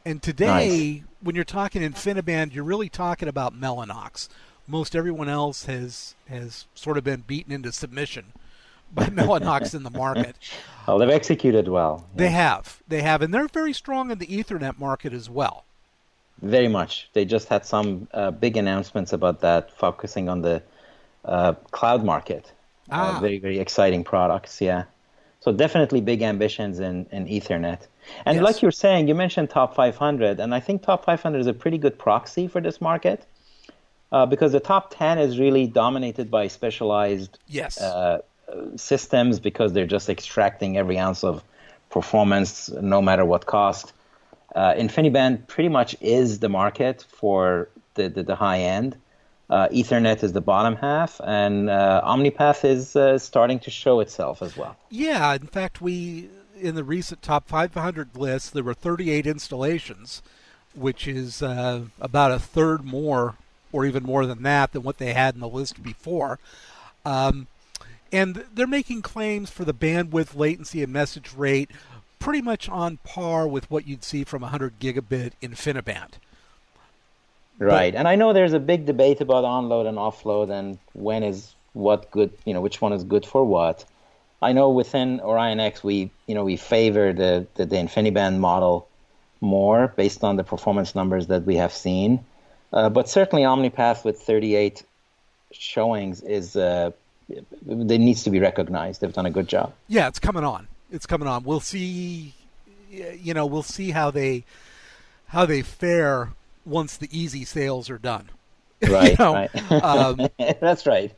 And 0.07 0.23
today, 0.23 1.03
when 1.23 1.35
you're 1.35 1.45
talking 1.45 1.83
InfiniBand, 1.83 2.55
you're 2.55 2.65
really 2.65 2.91
talking 2.91 3.29
about 3.29 3.59
Mellanox. 3.59 4.29
Most 4.67 4.95
everyone 4.95 5.29
else 5.29 5.65
has 5.65 6.15
has 6.29 6.67
sort 6.75 6.99
of 6.99 7.05
been 7.05 7.23
beaten 7.27 7.53
into 7.53 7.73
submission 7.73 8.33
by 8.95 9.07
Mellanox 9.07 9.75
in 9.75 9.83
the 9.83 9.91
market. 9.91 10.37
Well, 10.87 10.99
they've 10.99 11.09
executed 11.09 11.69
well. 11.69 12.07
They 12.15 12.29
have, 12.29 12.83
they 12.87 13.01
have, 13.01 13.23
and 13.23 13.33
they're 13.33 13.49
very 13.49 13.73
strong 13.73 14.11
in 14.11 14.19
the 14.19 14.27
Ethernet 14.27 14.79
market 14.79 15.15
as 15.15 15.31
well. 15.31 15.65
Very 16.43 16.69
much. 16.69 17.09
They 17.15 17.25
just 17.25 17.49
had 17.49 17.65
some 17.65 18.07
uh, 18.13 18.33
big 18.33 18.59
announcements 18.59 19.15
about 19.15 19.41
that, 19.41 19.73
focusing 19.79 20.29
on 20.29 20.43
the 20.43 20.63
uh, 21.25 21.55
cloud 21.71 22.05
market. 22.05 22.53
Ah. 22.91 23.17
Uh, 23.17 23.21
very, 23.21 23.39
very 23.39 23.59
exciting 23.59 24.05
products, 24.05 24.61
yeah. 24.61 24.85
So 25.41 25.53
definitely 25.53 26.01
big 26.01 26.23
ambitions 26.23 26.81
in, 26.81 27.07
in 27.11 27.27
Ethernet. 27.27 27.81
And 28.25 28.37
Yes. 28.37 28.45
like 28.45 28.63
you're 28.63 28.71
saying, 28.73 29.09
you 29.09 29.15
mentioned 29.15 29.51
top 29.51 29.75
500, 29.75 30.41
and 30.41 30.55
I 30.55 30.61
think 30.61 30.83
top 30.83 31.05
500 31.05 31.39
is 31.39 31.47
a 31.47 31.53
pretty 31.53 31.79
good 31.79 31.99
proxy 31.99 32.49
for 32.49 32.61
this 32.61 32.81
market 32.81 33.25
uh, 34.13 34.27
because 34.27 34.53
the 34.53 34.61
top 34.61 34.95
10 34.97 35.19
is 35.19 35.39
really 35.39 35.67
dominated 35.67 36.31
by 36.31 36.49
specialized 36.49 37.39
Yes. 37.47 37.81
uh, 37.81 38.21
systems 38.77 39.41
because 39.41 39.73
they're 39.73 39.87
just 39.87 40.09
extracting 40.09 40.77
every 40.77 40.99
ounce 40.99 41.25
of 41.25 41.43
performance 41.91 42.71
no 42.71 43.01
matter 43.03 43.25
what 43.25 43.47
cost. 43.47 43.93
Uh, 44.55 44.75
InfiniBand 44.75 45.47
pretty 45.47 45.69
much 45.69 45.97
is 46.01 46.39
the 46.39 46.49
market 46.49 47.05
for 47.09 47.69
the, 47.95 48.09
the, 48.09 48.23
the 48.23 48.37
high 48.37 48.61
end. 48.61 48.97
Uh, 49.51 49.69
Ethernet 49.69 50.23
is 50.23 50.33
the 50.33 50.41
bottom 50.41 50.77
half, 50.77 51.21
and 51.23 51.69
uh, 51.69 52.03
OmniPath 52.05 52.65
is 52.65 52.97
uh, 52.97 53.19
starting 53.19 53.59
to 53.61 53.71
show 53.71 54.01
itself 54.01 54.41
as 54.41 54.57
well. 54.57 54.75
Yeah, 54.91 55.35
in 55.35 55.47
fact, 55.47 55.83
we 55.83 56.31
in 56.57 56.75
the 56.75 56.85
recent 56.85 57.21
top 57.21 57.47
500 57.49 58.17
list 58.17 58.55
there 58.55 58.63
were 58.63 58.75
38 58.75 59.27
installations, 59.27 60.23
which 60.75 61.07
is 61.07 61.43
uh, 61.43 61.83
about 62.01 62.33
a 62.33 62.39
third 62.39 62.85
more, 62.85 63.35
or 63.71 63.85
even 63.85 64.03
more 64.03 64.25
than 64.25 64.43
that, 64.45 64.73
than 64.73 64.83
what 64.83 64.99
they 64.99 65.13
had 65.13 65.35
in 65.35 65.41
the 65.41 65.49
list 65.49 65.83
before. 65.83 66.39
Um, 67.05 67.49
and 68.11 68.45
they're 68.55 68.67
making 68.67 69.03
claims 69.03 69.51
for 69.51 69.65
the 69.65 69.75
bandwidth, 69.75 70.37
latency, 70.37 70.83
and 70.83 70.93
message 70.93 71.35
rate 71.35 71.71
pretty 72.19 72.41
much 72.41 72.69
on 72.71 72.97
par 73.05 73.47
with 73.47 73.71
what 73.71 73.87
you'd 73.87 74.03
see 74.03 74.25
from 74.25 74.41
100 74.41 74.79
gigabit 74.79 75.33
InfiniBand. 75.43 76.13
Right, 77.59 77.95
and 77.95 78.09
I 78.09 78.17
know 78.17 78.33
there's 78.33 78.53
a 78.53 78.61
big 78.61 78.85
debate 78.85 79.21
about 79.21 79.45
onload 79.45 79.87
and 79.87 79.97
offload, 79.97 80.51
and 80.51 80.79
when 80.93 81.23
is 81.23 81.55
what 81.73 82.11
good, 82.11 82.33
you 82.45 82.53
know, 82.53 82.61
which 82.61 82.81
one 82.81 82.93
is 82.93 83.05
good 83.05 83.25
for 83.25 83.45
what. 83.45 83.85
I 84.43 84.53
know 84.53 84.71
within 84.71 85.21
Orion 85.21 85.61
X, 85.61 85.83
we, 85.83 86.11
you 86.27 86.35
know, 86.35 86.45
we 86.45 86.57
favor 86.57 87.13
the 87.13 87.47
the, 87.55 87.67
the 87.67 87.77
InfiniBand 87.77 88.39
model 88.39 88.89
more 89.41 89.89
based 89.89 90.25
on 90.25 90.37
the 90.37 90.45
performance 90.45 90.95
numbers 90.95 91.29
that 91.29 91.45
we 91.45 91.57
have 91.57 91.73
seen, 91.73 92.25
uh, 92.73 92.89
but 92.89 93.09
certainly 93.09 93.45
OmniPath 93.45 94.05
with 94.05 94.21
38 94.21 94.83
showings 95.53 96.23
is 96.23 96.57
uh, 96.57 96.91
it 97.29 97.47
needs 98.01 98.25
to 98.25 98.31
be 98.31 98.41
recognized. 98.41 99.01
They've 99.01 99.13
done 99.13 99.27
a 99.27 99.31
good 99.31 99.49
job. 99.49 99.73
Yeah, 99.89 100.09
it's 100.09 100.19
coming 100.19 100.45
on. 100.45 100.67
It's 100.91 101.07
coming 101.07 101.29
on. 101.29 101.45
We'll 101.45 101.61
see. 101.61 102.35
You 102.91 103.35
know, 103.35 103.47
we'll 103.47 103.63
see 103.63 103.91
how 103.91 104.11
they 104.11 104.45
how 105.27 105.47
they 105.47 105.63
fare 105.63 106.31
once 106.65 106.97
the 106.97 107.09
easy 107.17 107.45
sales 107.45 107.91
are 107.91 107.99
done. 107.99 108.31
Right, 108.89 109.19
you 109.19 109.25
know, 109.25 109.33
right. 109.33 109.73
um, 109.83 110.29
That's 110.61 110.85
right. 110.87 111.15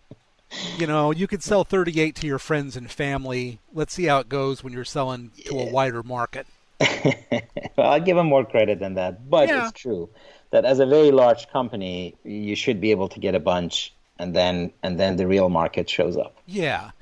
you 0.78 0.86
know, 0.86 1.10
you 1.10 1.26
could 1.26 1.42
sell 1.42 1.62
38 1.64 2.14
to 2.16 2.26
your 2.26 2.38
friends 2.38 2.74
and 2.76 2.90
family. 2.90 3.58
Let's 3.74 3.92
see 3.92 4.04
how 4.04 4.20
it 4.20 4.30
goes 4.30 4.64
when 4.64 4.72
you're 4.72 4.84
selling 4.84 5.30
to 5.44 5.58
a 5.58 5.70
wider 5.70 6.02
market. 6.02 6.46
well, 6.80 7.42
I'll 7.78 8.00
give 8.00 8.16
them 8.16 8.28
more 8.28 8.46
credit 8.46 8.78
than 8.80 8.94
that, 8.94 9.28
but 9.28 9.48
Yeah. 9.48 9.68
it's 9.68 9.72
true 9.78 10.08
that 10.52 10.64
as 10.64 10.78
a 10.78 10.86
very 10.86 11.10
large 11.10 11.48
company, 11.50 12.14
you 12.24 12.54
should 12.56 12.80
be 12.80 12.90
able 12.92 13.08
to 13.08 13.20
get 13.20 13.34
a 13.34 13.40
bunch, 13.40 13.92
and 14.18 14.34
then 14.34 14.72
and 14.82 14.98
then 14.98 15.16
the 15.16 15.26
real 15.26 15.48
market 15.50 15.90
shows 15.90 16.16
up. 16.16 16.36
Yeah. 16.46 16.92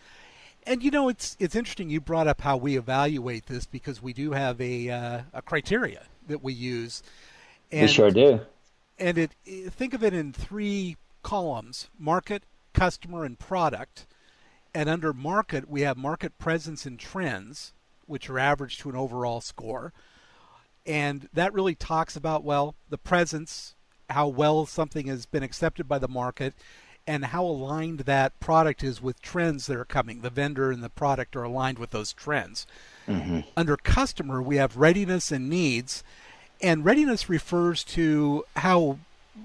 And 0.67 0.83
you 0.83 0.91
know, 0.91 1.09
it's 1.09 1.37
it's 1.39 1.55
interesting 1.55 1.91
you 1.91 2.01
brought 2.01 2.27
up 2.27 2.41
how 2.41 2.57
we 2.57 2.77
evaluate 2.77 3.47
this 3.47 3.67
because 3.67 4.03
we 4.03 4.13
do 4.13 4.33
have 4.33 4.61
a 4.61 4.91
uh, 4.91 5.21
a 5.33 5.43
criteria 5.43 6.03
that 6.27 6.43
we 6.43 6.53
use. 6.53 7.03
And 7.75 7.89
we 7.89 7.93
sure 7.93 8.11
do. 8.11 8.41
and 8.99 9.19
it 9.19 9.33
think 9.71 9.95
of 9.95 10.05
it 10.05 10.15
in 10.15 10.33
three 10.33 10.97
columns 11.23 11.89
market 11.99 12.45
customer 12.73 13.25
and 13.25 13.39
product. 13.39 14.07
And 14.75 14.89
under 14.89 15.13
market 15.13 15.69
we 15.69 15.83
have 15.83 15.97
market 15.97 16.39
presence 16.39 16.87
and 16.87 16.99
trends 16.99 17.73
which 18.07 18.29
are 18.29 18.39
averaged 18.39 18.81
to 18.81 18.91
an 18.91 18.97
overall 18.97 19.41
score. 19.41 19.93
And 20.87 21.29
that 21.33 21.55
really 21.55 21.75
talks 21.75 22.17
about 22.17 22.45
well 22.45 22.75
the 22.91 22.99
presence 22.99 23.75
how 24.11 24.29
well 24.29 24.67
something 24.67 25.07
has 25.07 25.25
been 25.27 25.43
accepted 25.43 25.89
by 25.89 25.99
the 25.99 26.09
market 26.09 26.55
and 27.07 27.27
how 27.27 27.45
aligned 27.45 28.01
that 28.01 28.39
product 28.41 28.83
is 28.83 29.01
with 29.01 29.21
trends 29.21 29.67
that 29.67 29.77
are 29.77 29.85
coming. 29.85 30.21
The 30.21 30.31
vendor 30.31 30.71
and 30.71 30.83
the 30.83 30.91
product 30.91 31.37
are 31.37 31.43
aligned 31.43 31.79
with 31.79 31.91
those 31.91 32.13
trends. 32.13 32.67
Mm-hmm. 33.09 33.41
Under 33.57 33.77
customer 33.77 34.43
we 34.43 34.57
have 34.57 34.77
readiness 34.77 35.33
and 35.33 35.49
needs 35.49 36.03
and 36.65 36.83
readiness 36.83 37.29
refers 37.29 37.85
to 37.85 38.47
how 38.57 38.99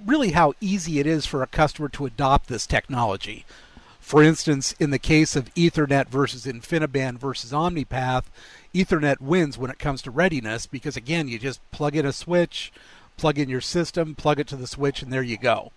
really 0.06 0.32
how 0.32 0.54
easy 0.62 1.00
it 1.00 1.06
is 1.06 1.26
for 1.26 1.44
a 1.44 1.48
customer 1.48 1.90
to 1.90 2.06
adopt 2.06 2.48
this 2.48 2.66
technology. 2.66 3.46
For 4.00 4.24
instance, 4.24 4.74
in 4.80 4.92
the 4.92 4.98
case 4.98 5.36
of 5.36 5.54
Ethernet 5.54 6.08
versus 6.08 6.46
InfiniBand 6.46 7.18
versus 7.18 7.52
OmniPath, 7.52 8.24
Ethernet 8.74 9.20
wins 9.20 9.58
when 9.58 9.70
it 9.70 9.78
comes 9.80 10.02
to 10.04 10.12
readiness 10.12 10.66
because 10.66 10.96
again, 10.96 11.28
you 11.28 11.38
just 11.38 11.60
plug 11.72 11.96
in 11.96 12.06
a 12.06 12.14
switch, 12.14 12.72
plug 13.18 13.38
in 13.38 13.50
your 13.50 13.62
system, 13.62 14.16
plug 14.16 14.40
it 14.40 14.48
to 14.48 14.56
the 14.56 14.66
switch, 14.66 15.02
and 15.02 15.12
there 15.12 15.22
you 15.22 15.38
go. 15.38 15.74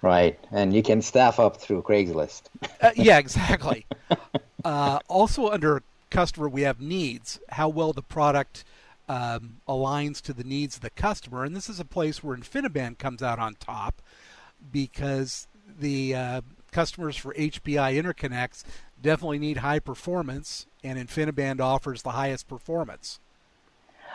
Right, 0.00 0.38
and 0.52 0.72
you 0.72 0.84
can 0.84 1.02
staff 1.02 1.40
up 1.40 1.56
through 1.56 1.82
Craigslist. 1.82 2.42
Uh, 2.80 2.92
yeah, 2.94 3.18
exactly. 3.18 3.86
uh, 4.64 5.00
also, 5.08 5.50
under 5.50 5.82
customer, 6.10 6.48
we 6.48 6.62
have 6.62 6.80
needs. 6.80 7.40
How 7.48 7.68
well 7.68 7.92
the 7.92 8.02
product 8.02 8.62
um, 9.08 9.60
aligns 9.68 10.20
to 10.22 10.32
the 10.32 10.44
needs 10.44 10.76
of 10.76 10.82
the 10.82 10.90
customer, 10.90 11.44
and 11.44 11.56
this 11.56 11.68
is 11.68 11.80
a 11.80 11.84
place 11.84 12.22
where 12.22 12.36
InfiniBand 12.36 12.98
comes 12.98 13.22
out 13.22 13.38
on 13.38 13.54
top 13.54 14.02
because 14.72 15.46
the 15.78 16.14
uh, 16.14 16.40
customers 16.72 17.16
for 17.16 17.32
HPI 17.34 18.00
interconnects 18.02 18.64
definitely 19.00 19.38
need 19.38 19.58
high 19.58 19.78
performance, 19.78 20.66
and 20.82 20.98
InfiniBand 20.98 21.60
offers 21.60 22.02
the 22.02 22.10
highest 22.10 22.48
performance. 22.48 23.20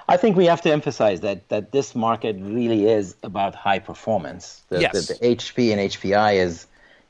I 0.07 0.17
think 0.17 0.35
we 0.35 0.45
have 0.47 0.61
to 0.61 0.71
emphasize 0.71 1.21
that 1.21 1.47
that 1.49 1.71
this 1.71 1.95
market 1.95 2.35
really 2.39 2.87
is 2.87 3.15
about 3.23 3.55
high 3.55 3.79
performance. 3.79 4.63
The, 4.69 4.81
Yes. 4.81 5.07
the, 5.07 5.13
the 5.13 5.35
HP 5.35 5.71
and 5.71 5.79
HPI 5.79 6.35
is 6.35 6.67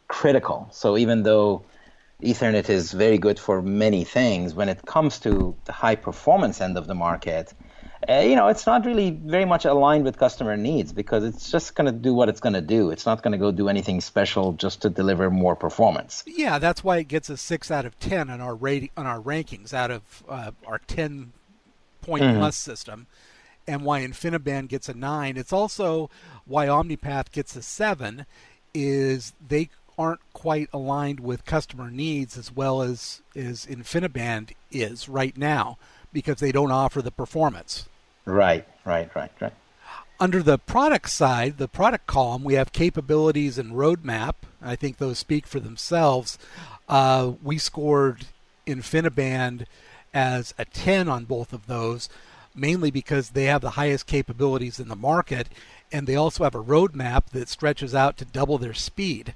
critical. 0.07 0.67
So 0.71 0.97
even 0.97 1.23
though 1.23 1.63
Ethernet 2.21 2.69
is 2.69 2.91
very 2.91 3.17
good 3.17 3.39
for 3.39 3.61
many 3.61 4.03
things, 4.03 4.53
when 4.53 4.69
it 4.69 4.85
comes 4.85 5.19
to 5.19 5.55
the 5.65 5.71
high 5.71 5.95
performance 5.95 6.61
end 6.61 6.77
of 6.77 6.87
the 6.87 6.93
market, 6.93 7.53
uh, 8.09 8.19
you 8.19 8.35
know, 8.35 8.47
it's 8.47 8.65
not 8.65 8.85
really 8.85 9.11
very 9.11 9.45
much 9.45 9.65
aligned 9.65 10.03
with 10.03 10.17
customer 10.17 10.57
needs 10.57 10.91
because 10.91 11.23
it's 11.23 11.51
just 11.51 11.75
going 11.75 11.85
to 11.85 11.91
do 11.91 12.13
what 12.13 12.29
it's 12.29 12.39
going 12.39 12.53
to 12.53 12.61
do. 12.61 12.91
It's 12.91 13.05
not 13.05 13.21
going 13.21 13.31
to 13.31 13.37
go 13.37 13.51
do 13.51 13.69
anything 13.69 14.01
special 14.01 14.53
just 14.53 14.81
to 14.81 14.89
deliver 14.89 15.29
more 15.29 15.55
performance. 15.55 16.23
Yeah, 16.25 16.59
that's 16.59 16.83
why 16.83 16.97
it 16.97 17.07
gets 17.07 17.29
a 17.29 17.37
six 17.37 17.71
out 17.71 17.85
of 17.85 17.99
ten 17.99 18.29
on 18.29 18.41
our 18.41 18.55
rating 18.55 18.89
on 18.97 19.05
our 19.05 19.19
rankings 19.19 19.73
out 19.73 19.91
of 19.91 20.23
uh, 20.27 20.51
our 20.65 20.79
ten 20.79 21.33
point 22.01 22.23
plus 22.37 22.55
system, 22.55 23.07
and 23.67 23.83
why 23.85 24.01
InfiniBand 24.01 24.67
gets 24.67 24.89
a 24.89 24.93
nine. 24.93 25.37
It's 25.37 25.53
also 25.53 26.09
why 26.45 26.67
OmniPath 26.67 27.31
gets 27.31 27.55
a 27.55 27.61
seven. 27.61 28.25
Is 28.73 29.33
they 29.45 29.69
aren't 29.97 30.21
quite 30.33 30.67
aligned 30.73 31.19
with 31.19 31.45
customer 31.45 31.91
needs 31.91 32.37
as 32.37 32.51
well 32.51 32.81
as 32.81 33.21
as 33.35 33.65
InfiniBand 33.65 34.51
is 34.71 35.07
right 35.07 35.37
now 35.37 35.77
because 36.11 36.37
they 36.39 36.51
don't 36.51 36.71
offer 36.71 37.01
the 37.01 37.11
performance. 37.11 37.87
Right, 38.25 38.65
right, 38.85 39.13
right, 39.15 39.31
right. 39.39 39.53
Under 40.19 40.41
the 40.41 40.57
product 40.57 41.09
side, 41.09 41.57
the 41.57 41.67
product 41.67 42.07
column, 42.07 42.43
we 42.43 42.53
have 42.53 42.71
capabilities 42.71 43.57
and 43.57 43.73
roadmap. 43.73 44.35
I 44.61 44.75
think 44.75 44.97
those 44.97 45.19
speak 45.19 45.45
for 45.47 45.59
themselves. 45.59 46.37
Uh, 46.87 47.33
we 47.41 47.57
scored 47.57 48.27
InfiniBand 48.65 49.65
as 50.13 50.53
a 50.57 50.65
10 50.65 51.09
on 51.09 51.25
both 51.25 51.51
of 51.51 51.67
those, 51.67 52.07
mainly 52.55 52.91
because 52.91 53.31
they 53.31 53.45
have 53.45 53.61
the 53.61 53.71
highest 53.71 54.05
capabilities 54.05 54.79
in 54.79 54.87
the 54.87 54.95
market, 54.95 55.47
and 55.91 56.07
they 56.07 56.15
also 56.15 56.43
have 56.43 56.55
a 56.55 56.63
roadmap 56.63 57.25
that 57.31 57.49
stretches 57.49 57.93
out 57.95 58.15
to 58.17 58.25
double 58.25 58.57
their 58.57 58.73
speed. 58.73 59.33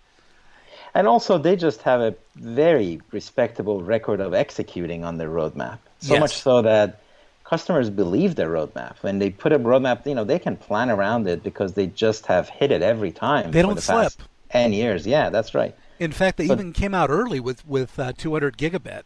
And 0.93 1.07
also, 1.07 1.37
they 1.37 1.55
just 1.55 1.81
have 1.81 2.01
a 2.01 2.15
very 2.35 3.01
respectable 3.11 3.81
record 3.81 4.21
of 4.21 4.33
executing 4.33 5.03
on 5.03 5.17
their 5.17 5.29
roadmap. 5.29 5.79
So 5.99 6.13
Yes. 6.13 6.19
much 6.21 6.37
so 6.37 6.61
that 6.61 7.01
customers 7.49 7.89
believe 7.89 8.35
their 8.35 8.49
roadmap. 8.49 8.95
When 9.01 9.19
they 9.19 9.29
put 9.29 9.53
a 9.53 9.59
roadmap, 9.59 10.05
you 10.05 10.15
know, 10.15 10.23
they 10.23 10.39
can 10.39 10.57
plan 10.57 10.89
around 10.89 11.27
it 11.27 11.43
because 11.43 11.73
they 11.73 11.87
just 11.87 12.25
have 12.25 12.49
hit 12.49 12.71
it 12.71 12.81
every 12.81 13.11
time. 13.11 13.51
They 13.51 13.61
don't 13.61 13.75
the 13.75 13.81
slip. 13.81 14.13
Ten 14.49 14.73
years, 14.73 15.05
yeah, 15.07 15.29
that's 15.29 15.53
right. 15.55 15.75
In 15.99 16.11
fact, 16.11 16.37
they 16.37 16.47
But- 16.47 16.59
even 16.59 16.73
came 16.73 16.93
out 16.93 17.09
early 17.09 17.39
with 17.39 17.67
with 17.67 17.97
uh, 17.99 18.13
200 18.17 18.57
gigabit, 18.57 19.03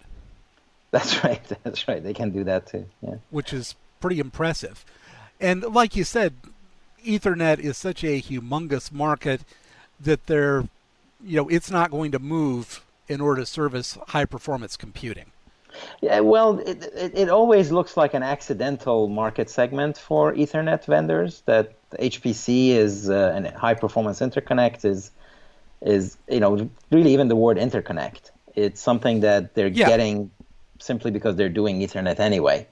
That's 0.91 1.24
right. 1.24 1.41
That's 1.63 1.88
right. 1.88 2.03
They 2.03 2.13
can 2.13 2.31
do 2.31 2.43
that 2.43 2.67
too. 2.67 2.86
Yeah. 3.01 3.15
which 3.29 3.53
is 3.53 3.75
pretty 4.00 4.19
impressive. 4.19 4.83
And 5.39 5.63
like 5.63 5.95
you 5.95 6.03
said, 6.03 6.33
Ethernet 7.05 7.60
is 7.60 7.77
such 7.77 8.03
a 8.03 8.21
humongous 8.21 8.91
market 8.91 9.41
that 10.00 10.27
they're, 10.27 10.65
you 11.24 11.38
know, 11.38 11.48
it's 11.48 11.71
not 11.71 11.89
going 11.91 12.12
to 12.12 12.19
move 12.19 12.83
in 13.07 13.21
order 13.21 13.41
to 13.41 13.45
service 13.45 13.98
high 14.10 14.25
performance 14.25 14.75
computing. 14.77 15.31
Yeah, 16.01 16.19
well, 16.19 16.59
it, 16.59 16.83
it, 16.95 17.11
it 17.17 17.29
always 17.29 17.71
looks 17.71 17.95
like 17.97 18.13
an 18.13 18.23
accidental 18.23 19.07
market 19.07 19.49
segment 19.49 19.97
for 19.97 20.33
Ethernet 20.33 20.85
vendors. 20.85 21.41
That 21.45 21.73
HPC 21.91 22.69
is 22.69 23.09
uh, 23.09 23.31
an 23.35 23.45
high 23.45 23.73
performance 23.75 24.19
interconnect 24.19 24.85
is 24.85 25.11
is 25.81 26.17
you 26.29 26.39
know 26.39 26.69
really 26.91 27.13
even 27.13 27.27
the 27.27 27.35
word 27.35 27.57
interconnect. 27.57 28.31
It's 28.55 28.81
something 28.81 29.21
that 29.21 29.55
they're 29.55 29.67
Yeah. 29.67 29.87
getting 29.87 30.31
simply 30.79 31.11
because 31.11 31.35
they're 31.35 31.49
doing 31.49 31.79
Ethernet 31.79 32.19
anyway. 32.19 32.67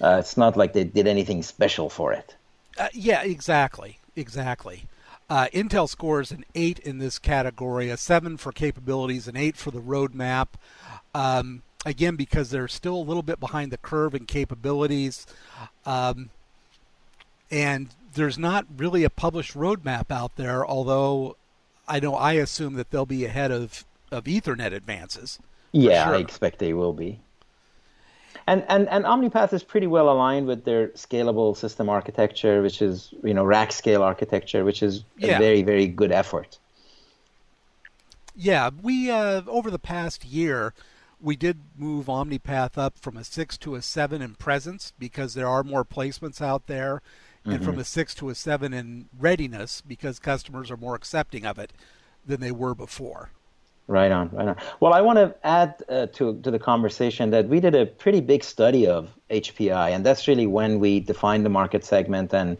Uh, 0.00 0.16
it's 0.18 0.36
not 0.36 0.56
like 0.56 0.72
they 0.72 0.84
did 0.84 1.06
anything 1.06 1.42
special 1.42 1.88
for 1.88 2.12
it. 2.12 2.34
Uh, 2.78 2.88
yeah, 2.92 3.22
exactly, 3.22 3.98
exactly. 4.16 4.84
Uh, 5.30 5.46
Intel 5.54 5.88
scores 5.88 6.30
an 6.32 6.44
eight 6.54 6.78
in 6.80 6.98
this 6.98 7.18
category, 7.18 7.88
a 7.88 7.96
seven 7.96 8.36
for 8.36 8.52
capabilities, 8.52 9.26
an 9.28 9.36
eight 9.36 9.56
for 9.56 9.70
the 9.70 9.80
roadmap. 9.80 10.48
Um, 11.14 11.62
again, 11.84 12.16
because 12.16 12.50
they're 12.50 12.68
still 12.68 12.96
a 12.96 13.02
little 13.02 13.22
bit 13.22 13.40
behind 13.40 13.70
the 13.72 13.78
curve 13.78 14.14
in 14.14 14.26
capabilities, 14.26 15.26
um, 15.86 16.30
and 17.50 17.88
there's 18.14 18.38
not 18.38 18.66
really 18.76 19.04
a 19.04 19.10
published 19.10 19.54
roadmap 19.54 20.10
out 20.10 20.36
there. 20.36 20.64
Although 20.66 21.36
I 21.86 22.00
know 22.00 22.14
I 22.14 22.34
assume 22.34 22.74
that 22.74 22.90
they'll 22.90 23.06
be 23.06 23.24
ahead 23.24 23.50
of 23.50 23.84
of 24.10 24.24
Ethernet 24.24 24.72
advances. 24.72 25.38
Yeah, 25.72 26.04
sure. 26.06 26.14
I 26.14 26.18
expect 26.18 26.58
they 26.60 26.72
will 26.72 26.92
be. 26.92 27.20
And, 28.46 28.64
and 28.68 28.88
and 28.88 29.04
OmniPath 29.04 29.52
is 29.52 29.62
pretty 29.62 29.86
well 29.86 30.10
aligned 30.10 30.46
with 30.46 30.64
their 30.64 30.88
scalable 30.88 31.56
system 31.56 31.88
architecture, 31.88 32.60
which 32.62 32.82
is 32.82 33.12
you 33.22 33.32
know 33.34 33.44
rack 33.44 33.72
scale 33.72 34.02
architecture, 34.02 34.64
which 34.64 34.82
is 34.82 35.04
Yeah. 35.18 35.36
a 35.36 35.38
very 35.38 35.62
very 35.62 35.86
good 35.86 36.12
effort. 36.12 36.58
Yeah, 38.36 38.70
we 38.82 39.10
uh, 39.10 39.42
over 39.46 39.70
the 39.70 39.78
past 39.78 40.24
year, 40.24 40.74
we 41.20 41.36
did 41.36 41.60
move 41.76 42.06
OmniPath 42.06 42.76
up 42.76 42.98
from 42.98 43.16
a 43.16 43.24
six 43.24 43.56
to 43.58 43.74
a 43.74 43.82
seven 43.82 44.22
in 44.22 44.34
presence 44.34 44.92
because 44.98 45.34
there 45.34 45.48
are 45.48 45.62
more 45.62 45.84
placements 45.84 46.40
out 46.40 46.66
there, 46.66 47.02
and 47.44 47.62
from 47.62 47.78
a 47.78 47.84
six 47.84 48.14
to 48.14 48.30
a 48.30 48.34
seven 48.34 48.72
in 48.72 49.06
readiness 49.18 49.82
because 49.82 50.18
customers 50.18 50.70
are 50.70 50.78
more 50.78 50.94
accepting 50.94 51.44
of 51.44 51.58
it 51.58 51.72
than 52.26 52.40
they 52.40 52.52
were 52.52 52.74
before. 52.74 53.30
Right 53.86 54.10
on, 54.10 54.30
right 54.30 54.48
on. 54.48 54.56
Well, 54.80 54.94
I 54.94 55.02
want 55.02 55.18
to 55.18 55.34
add 55.44 55.82
uh, 55.90 56.06
to 56.06 56.40
to 56.40 56.50
the 56.50 56.58
conversation 56.58 57.30
that 57.30 57.48
we 57.48 57.60
did 57.60 57.74
a 57.74 57.84
pretty 57.84 58.22
big 58.22 58.42
study 58.42 58.86
of 58.86 59.14
HPI, 59.30 59.90
and 59.90 60.06
that's 60.06 60.26
really 60.26 60.46
when 60.46 60.80
we 60.80 61.00
defined 61.00 61.44
the 61.44 61.50
market 61.50 61.84
segment 61.84 62.32
and 62.32 62.56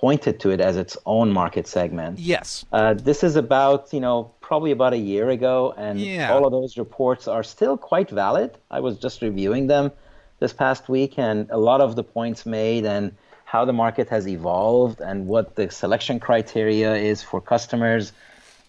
pointed 0.00 0.40
to 0.40 0.50
it 0.50 0.60
as 0.60 0.76
its 0.76 0.96
own 1.06 1.30
market 1.30 1.66
segment. 1.66 2.18
Yes. 2.18 2.64
Uh, 2.72 2.94
this 2.94 3.22
is 3.22 3.36
about, 3.36 3.92
you 3.92 4.00
know, 4.00 4.32
probably 4.50 4.72
about 4.72 4.92
a 4.92 4.98
year 4.98 5.30
ago, 5.30 5.72
and 5.76 6.00
Yeah. 6.00 6.32
all 6.32 6.44
of 6.44 6.50
those 6.50 6.76
reports 6.76 7.28
are 7.28 7.44
still 7.44 7.76
quite 7.76 8.10
valid. 8.10 8.50
I 8.68 8.80
was 8.80 8.98
just 8.98 9.22
reviewing 9.22 9.68
them 9.68 9.92
this 10.40 10.52
past 10.52 10.88
week, 10.88 11.20
and 11.20 11.48
a 11.50 11.56
lot 11.56 11.80
of 11.80 11.94
the 11.94 12.02
points 12.02 12.44
made 12.44 12.84
and 12.84 13.14
how 13.44 13.64
the 13.64 13.72
market 13.72 14.08
has 14.08 14.26
evolved 14.26 15.00
and 15.00 15.28
what 15.28 15.54
the 15.54 15.70
selection 15.70 16.18
criteria 16.18 16.96
is 16.96 17.22
for 17.22 17.40
customers. 17.40 18.12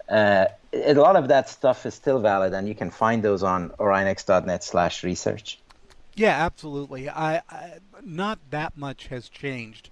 Uh, 0.07 0.45
a 0.71 0.93
lot 0.93 1.15
of 1.15 1.29
that 1.29 1.49
stuff 1.49 1.83
is 1.87 1.95
still 1.95 2.19
valid, 2.19 2.53
and 2.53 2.67
you 2.67 2.75
can 2.75 2.91
find 2.91 3.23
those 3.23 3.41
on 3.41 3.71
orionx.net 3.79 4.63
slash 4.63 5.03
research. 5.03 5.57
Yeah, 6.13 6.45
absolutely. 6.45 7.09
I, 7.09 7.41
I 7.49 7.79
not 8.03 8.37
that 8.51 8.77
much 8.77 9.07
has 9.07 9.29
changed 9.29 9.89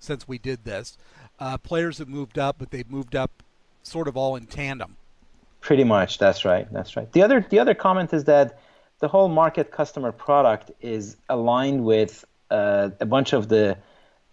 since 0.00 0.26
we 0.26 0.38
did 0.38 0.64
this. 0.64 0.98
Uh, 1.38 1.58
players 1.58 1.98
have 1.98 2.08
moved 2.08 2.40
up, 2.40 2.56
but 2.58 2.72
they've 2.72 2.90
moved 2.90 3.14
up 3.14 3.30
sort 3.84 4.08
of 4.08 4.16
all 4.16 4.34
in 4.34 4.46
tandem. 4.46 4.96
Pretty 5.68 5.84
much, 5.84 6.16
that's 6.16 6.46
right. 6.46 6.66
That's 6.72 6.96
right. 6.96 7.12
The 7.12 7.20
other 7.20 7.44
the 7.46 7.58
other 7.58 7.74
comment 7.74 8.14
is 8.14 8.24
that 8.24 8.58
the 9.00 9.08
whole 9.08 9.28
market 9.28 9.70
customer 9.70 10.12
product 10.12 10.70
is 10.80 11.18
aligned 11.28 11.84
with 11.84 12.24
uh, 12.50 12.88
a 13.00 13.04
bunch 13.04 13.34
of 13.34 13.48
the 13.50 13.76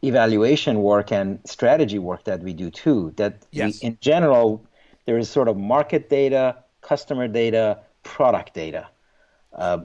evaluation 0.01 0.81
work 0.81 1.11
and 1.11 1.39
strategy 1.43 1.99
work 1.99 2.23
that 2.23 2.39
we 2.41 2.53
do 2.53 2.71
too. 2.71 3.11
That 3.17 3.33
Yes. 3.51 3.81
we, 3.81 3.87
in 3.87 3.97
general, 3.99 4.65
there 5.03 5.17
is 5.17 5.29
sort 5.29 5.49
of 5.49 5.57
market 5.57 6.09
data, 6.09 6.55
customer 6.79 7.27
data, 7.27 7.79
product 8.03 8.53
data, 8.53 8.87
uh, 9.51 9.79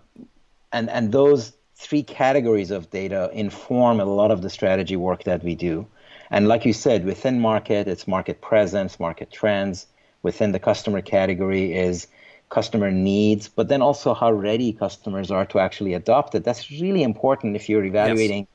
and 0.70 0.88
and 0.88 1.10
those 1.10 1.52
three 1.74 2.04
categories 2.04 2.70
of 2.70 2.90
data 2.90 3.28
inform 3.32 3.98
a 3.98 4.04
lot 4.04 4.30
of 4.30 4.40
the 4.40 4.50
strategy 4.50 4.94
work 4.94 5.24
that 5.24 5.42
we 5.42 5.56
do. 5.56 5.84
And 6.30 6.46
like 6.46 6.64
you 6.64 6.72
said, 6.72 7.04
within 7.04 7.40
market, 7.40 7.88
it's 7.88 8.06
market 8.06 8.40
presence, 8.40 9.00
market 9.00 9.32
trends. 9.32 9.88
Within 10.22 10.52
the 10.52 10.58
customer 10.58 11.00
category 11.00 11.72
is 11.72 12.06
customer 12.50 12.90
needs, 12.90 13.48
but 13.48 13.68
then 13.68 13.80
also 13.80 14.12
how 14.12 14.32
ready 14.32 14.72
customers 14.72 15.30
are 15.30 15.46
to 15.46 15.58
actually 15.58 15.94
adopt 15.94 16.34
it. 16.34 16.44
That's 16.44 16.70
really 16.70 17.02
important 17.02 17.56
if 17.56 17.68
you're 17.68 17.84
evaluating 17.84 18.46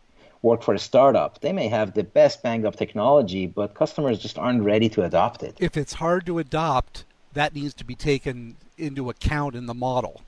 work 0.41 0.61
for 0.61 0.73
a 0.73 0.79
startup. 0.79 1.41
They 1.41 1.51
may 1.51 1.67
have 1.69 1.93
the 1.93 2.03
best 2.03 2.43
banged 2.43 2.65
up 2.65 2.75
technology, 2.75 3.47
but 3.47 3.73
customers 3.73 4.19
just 4.19 4.37
aren't 4.37 4.63
ready 4.63 4.89
to 4.89 5.03
adopt 5.03 5.41
it. 5.43 5.57
If 5.59 5.75
it's 5.75 5.93
hard 5.93 6.25
to 6.27 6.37
adopt, 6.39 7.05
that 7.33 7.55
needs 7.55 7.73
to 7.75 7.85
be 7.85 7.95
taken 7.95 8.57
into 8.77 9.09
account 9.09 9.55
in 9.55 9.65
the 9.65 9.73
model. 9.73 10.21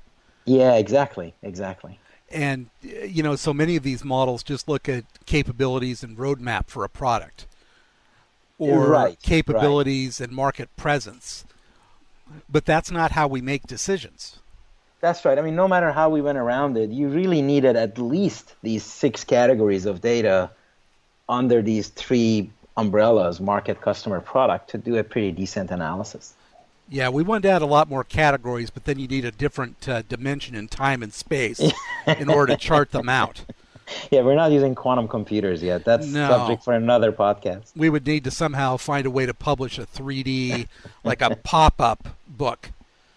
Yeah, 0.45 0.75
exactly, 0.75 1.35
exactly. 1.43 1.99
And 2.31 2.69
you 2.81 3.21
know, 3.23 3.35
so 3.35 3.53
many 3.53 3.75
of 3.75 3.83
these 3.83 4.03
models 4.03 4.43
just 4.43 4.67
look 4.67 4.89
at 4.89 5.05
capabilities 5.25 6.03
and 6.03 6.17
roadmap 6.17 6.67
for 6.67 6.83
a 6.83 6.89
product, 6.89 7.47
or 8.57 8.89
Right, 8.89 9.21
capabilities 9.21 10.19
and 10.19 10.31
market 10.31 10.75
presence. 10.75 11.45
But 12.49 12.65
that's 12.65 12.91
not 12.91 13.11
how 13.11 13.27
we 13.27 13.41
make 13.41 13.63
decisions. 13.63 14.39
That's 14.99 15.23
right. 15.25 15.37
I 15.37 15.41
mean, 15.41 15.55
no 15.55 15.67
matter 15.67 15.91
how 15.91 16.09
we 16.09 16.21
went 16.21 16.37
around 16.37 16.75
it, 16.77 16.89
you 16.89 17.07
really 17.07 17.41
needed 17.41 17.75
at 17.75 17.97
least 17.99 18.55
these 18.63 18.83
six 18.83 19.23
categories 19.23 19.85
of 19.85 20.01
data 20.01 20.49
under 21.29 21.61
these 21.61 21.89
three 21.89 22.49
umbrellas 22.77 23.39
market, 23.39 23.79
customer, 23.81 24.19
product 24.19 24.69
to 24.71 24.77
do 24.77 24.97
a 24.97 25.03
pretty 25.03 25.31
decent 25.31 25.71
analysis. 25.71 26.33
Yeah, 26.89 27.09
we 27.09 27.21
wanted 27.21 27.43
to 27.43 27.49
add 27.49 27.61
a 27.61 27.67
lot 27.67 27.89
more 27.89 28.03
categories, 28.03 28.69
but 28.69 28.85
then 28.85 28.97
you 28.97 29.07
need 29.07 29.25
a 29.25 29.31
different 29.31 29.87
uh, 29.89 30.03
dimension 30.03 30.55
in 30.55 30.67
time 30.67 31.03
and 31.03 31.13
space 31.13 31.59
in 32.07 32.29
order 32.29 32.55
to 32.55 32.57
chart 32.57 32.91
them 32.91 33.09
out. 33.09 33.43
Yeah, 34.11 34.21
we're 34.21 34.35
not 34.35 34.51
using 34.51 34.75
quantum 34.75 35.07
computers 35.07 35.63
yet. 35.63 35.85
That's 35.85 36.07
No. 36.07 36.27
subject 36.27 36.63
for 36.63 36.73
another 36.73 37.11
podcast. 37.11 37.71
We 37.75 37.89
would 37.89 38.05
need 38.05 38.23
to 38.25 38.31
somehow 38.31 38.77
find 38.77 39.05
a 39.05 39.09
way 39.11 39.25
to 39.25 39.33
publish 39.33 39.77
a 39.79 39.85
3D, 39.85 40.67
like 41.03 41.21
a 41.21 41.35
pop 41.37 41.79
up 41.79 42.09
book 42.27 42.71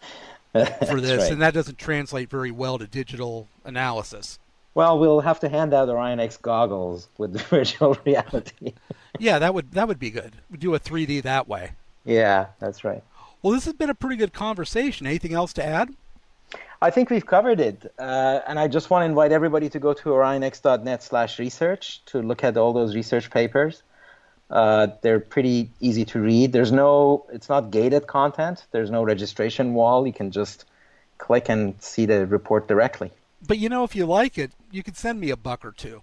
for 0.52 1.00
this, 1.00 1.22
right. 1.22 1.33
and 1.33 1.42
that 1.42 1.54
doesn't 1.54 1.78
translate 1.78 2.28
very 2.30 2.50
well 2.50 2.78
to 2.78 2.87
digital 2.87 3.48
analysis. 3.64 4.38
Well, 4.74 4.98
we'll 4.98 5.20
have 5.20 5.40
to 5.40 5.48
hand 5.48 5.74
out 5.74 5.88
Orion 5.88 6.20
X 6.20 6.37
goggles 6.37 7.09
with 7.18 7.33
the 7.33 7.38
virtual 7.50 7.96
reality. 8.04 8.74
Yeah, 9.18 9.38
that 9.40 9.52
would 9.54 9.72
that 9.72 9.88
would 9.88 9.98
be 9.98 10.11
good. 10.11 10.35
We 10.50 10.56
do 10.59 10.74
a 10.74 10.80
3D 10.80 11.22
that 11.22 11.48
way. 11.48 11.72
yeah, 12.04 12.46
that's 12.61 12.85
right. 12.85 13.02
Well, 13.42 13.52
this 13.52 13.64
has 13.64 13.74
been 13.74 13.90
a 13.90 13.94
pretty 13.94 14.16
good 14.16 14.33
conversation. 14.33 15.06
Anything 15.06 15.33
else 15.33 15.52
to 15.54 15.64
add? 15.64 15.94
I 16.83 16.91
think 16.91 17.11
we've 17.11 17.27
covered 17.27 17.61
it, 17.61 17.93
uh, 17.99 18.41
and 18.47 18.59
I 18.59 18.67
just 18.67 18.89
want 18.89 19.03
to 19.03 19.07
invite 19.07 19.33
everybody 19.33 19.69
to 19.69 19.79
go 19.79 19.93
to 19.93 20.05
orionx.net 20.09 21.03
slash 21.03 21.39
research 21.39 22.03
to 22.07 22.23
look 22.23 22.43
at 22.43 22.57
all 22.57 22.73
those 22.73 22.95
research 22.95 23.31
papers. 23.31 23.83
Uh, 24.51 24.89
they're 25.03 25.21
pretty 25.21 25.71
easy 25.81 26.05
to 26.07 26.21
read. 26.21 26.53
There's 26.53 26.73
no, 26.73 27.27
it's 27.31 27.49
not 27.49 27.71
gated 27.71 28.07
content. 28.07 28.67
There's 28.73 28.91
no 28.91 29.05
registration 29.05 29.75
wall. 29.75 30.07
You 30.07 30.13
can 30.13 30.31
just 30.31 30.65
click 31.19 31.49
and 31.49 31.81
see 31.83 32.07
the 32.07 32.27
report 32.27 32.67
directly. 32.67 33.13
But 33.47 33.59
you 33.59 33.69
know, 33.69 33.85
if 33.85 33.95
you 33.95 34.07
like 34.07 34.39
it, 34.39 34.51
you 34.71 34.83
could 34.83 34.97
send 34.97 35.21
me 35.21 35.31
a 35.31 35.37
buck 35.37 35.65
or 35.65 35.73
two. 35.73 36.03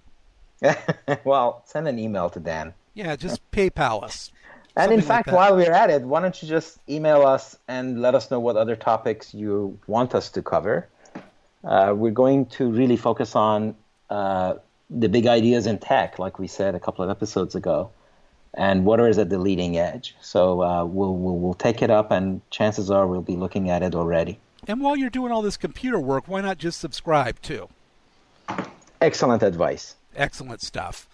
well, 1.24 1.64
send 1.66 1.88
an 1.88 2.00
email 2.00 2.30
to 2.30 2.40
Dan. 2.40 2.74
Yeah, 2.94 3.16
just 3.16 3.42
PayPal 3.52 4.04
us. 4.04 4.32
And 4.78 4.92
in 4.92 5.00
Something 5.00 5.10
like 5.10 5.18
fact, 5.18 5.26
that. 5.26 5.36
while 5.36 5.56
we're 5.56 5.72
at 5.72 5.90
it, 5.90 6.04
why 6.04 6.22
don't 6.22 6.40
you 6.40 6.48
just 6.48 6.78
email 6.88 7.26
us 7.26 7.58
and 7.68 8.00
let 8.00 8.14
us 8.14 8.30
know 8.30 8.40
what 8.40 8.58
other 8.58 8.76
topics 8.76 9.34
you 9.34 9.80
want 9.88 10.14
us 10.14 10.30
to 10.30 10.44
cover? 10.44 10.88
Uh, 11.64 11.96
we're 11.98 12.12
going 12.12 12.46
to 12.46 12.70
really 12.70 12.96
focus 12.96 13.36
on 13.36 13.76
uh, 14.12 14.54
the 14.92 15.10
big 15.10 15.26
ideas 15.26 15.66
in 15.66 15.80
tech, 15.80 16.20
like 16.20 16.38
we 16.38 16.46
said 16.48 16.76
a 16.76 16.80
couple 16.80 17.04
of 17.04 17.10
episodes 17.10 17.56
ago, 17.56 17.90
and 18.54 18.86
what 18.86 19.00
is 19.00 19.18
at 19.18 19.30
the 19.32 19.40
leading 19.40 19.80
edge. 19.80 20.16
So 20.22 20.62
uh, 20.62 20.86
we'll, 20.86 21.16
we'll 21.16 21.40
we'll 21.40 21.56
take 21.56 21.82
it 21.82 21.90
up, 21.90 22.12
and 22.12 22.42
chances 22.52 22.92
are 22.92 23.08
we'll 23.08 23.24
be 23.24 23.36
looking 23.36 23.72
at 23.72 23.82
it 23.82 23.96
already. 23.96 24.40
And 24.68 24.80
while 24.80 24.96
you're 24.96 25.10
doing 25.10 25.32
all 25.32 25.42
this 25.42 25.58
computer 25.58 26.00
work, 26.00 26.28
why 26.28 26.42
not 26.42 26.60
just 26.60 26.80
subscribe 26.80 27.42
too? 27.42 27.68
Excellent 29.02 29.42
advice. 29.42 29.96
Excellent 30.16 30.62
stuff. 30.62 31.10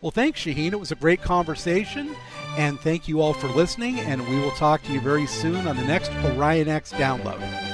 Well, 0.00 0.10
thanks, 0.10 0.40
Shahin. 0.40 0.72
It 0.72 0.80
was 0.80 0.92
a 0.92 0.96
great 0.96 1.22
conversation. 1.22 2.14
And 2.56 2.78
thank 2.80 3.08
you 3.08 3.20
all 3.20 3.34
for 3.34 3.48
listening. 3.48 3.98
And 4.00 4.26
we 4.28 4.38
will 4.38 4.52
talk 4.52 4.82
to 4.84 4.92
you 4.92 5.00
very 5.00 5.26
soon 5.26 5.66
on 5.66 5.76
the 5.76 5.84
next 5.84 6.10
Orion 6.24 6.68
X 6.68 6.92
download. 6.92 7.65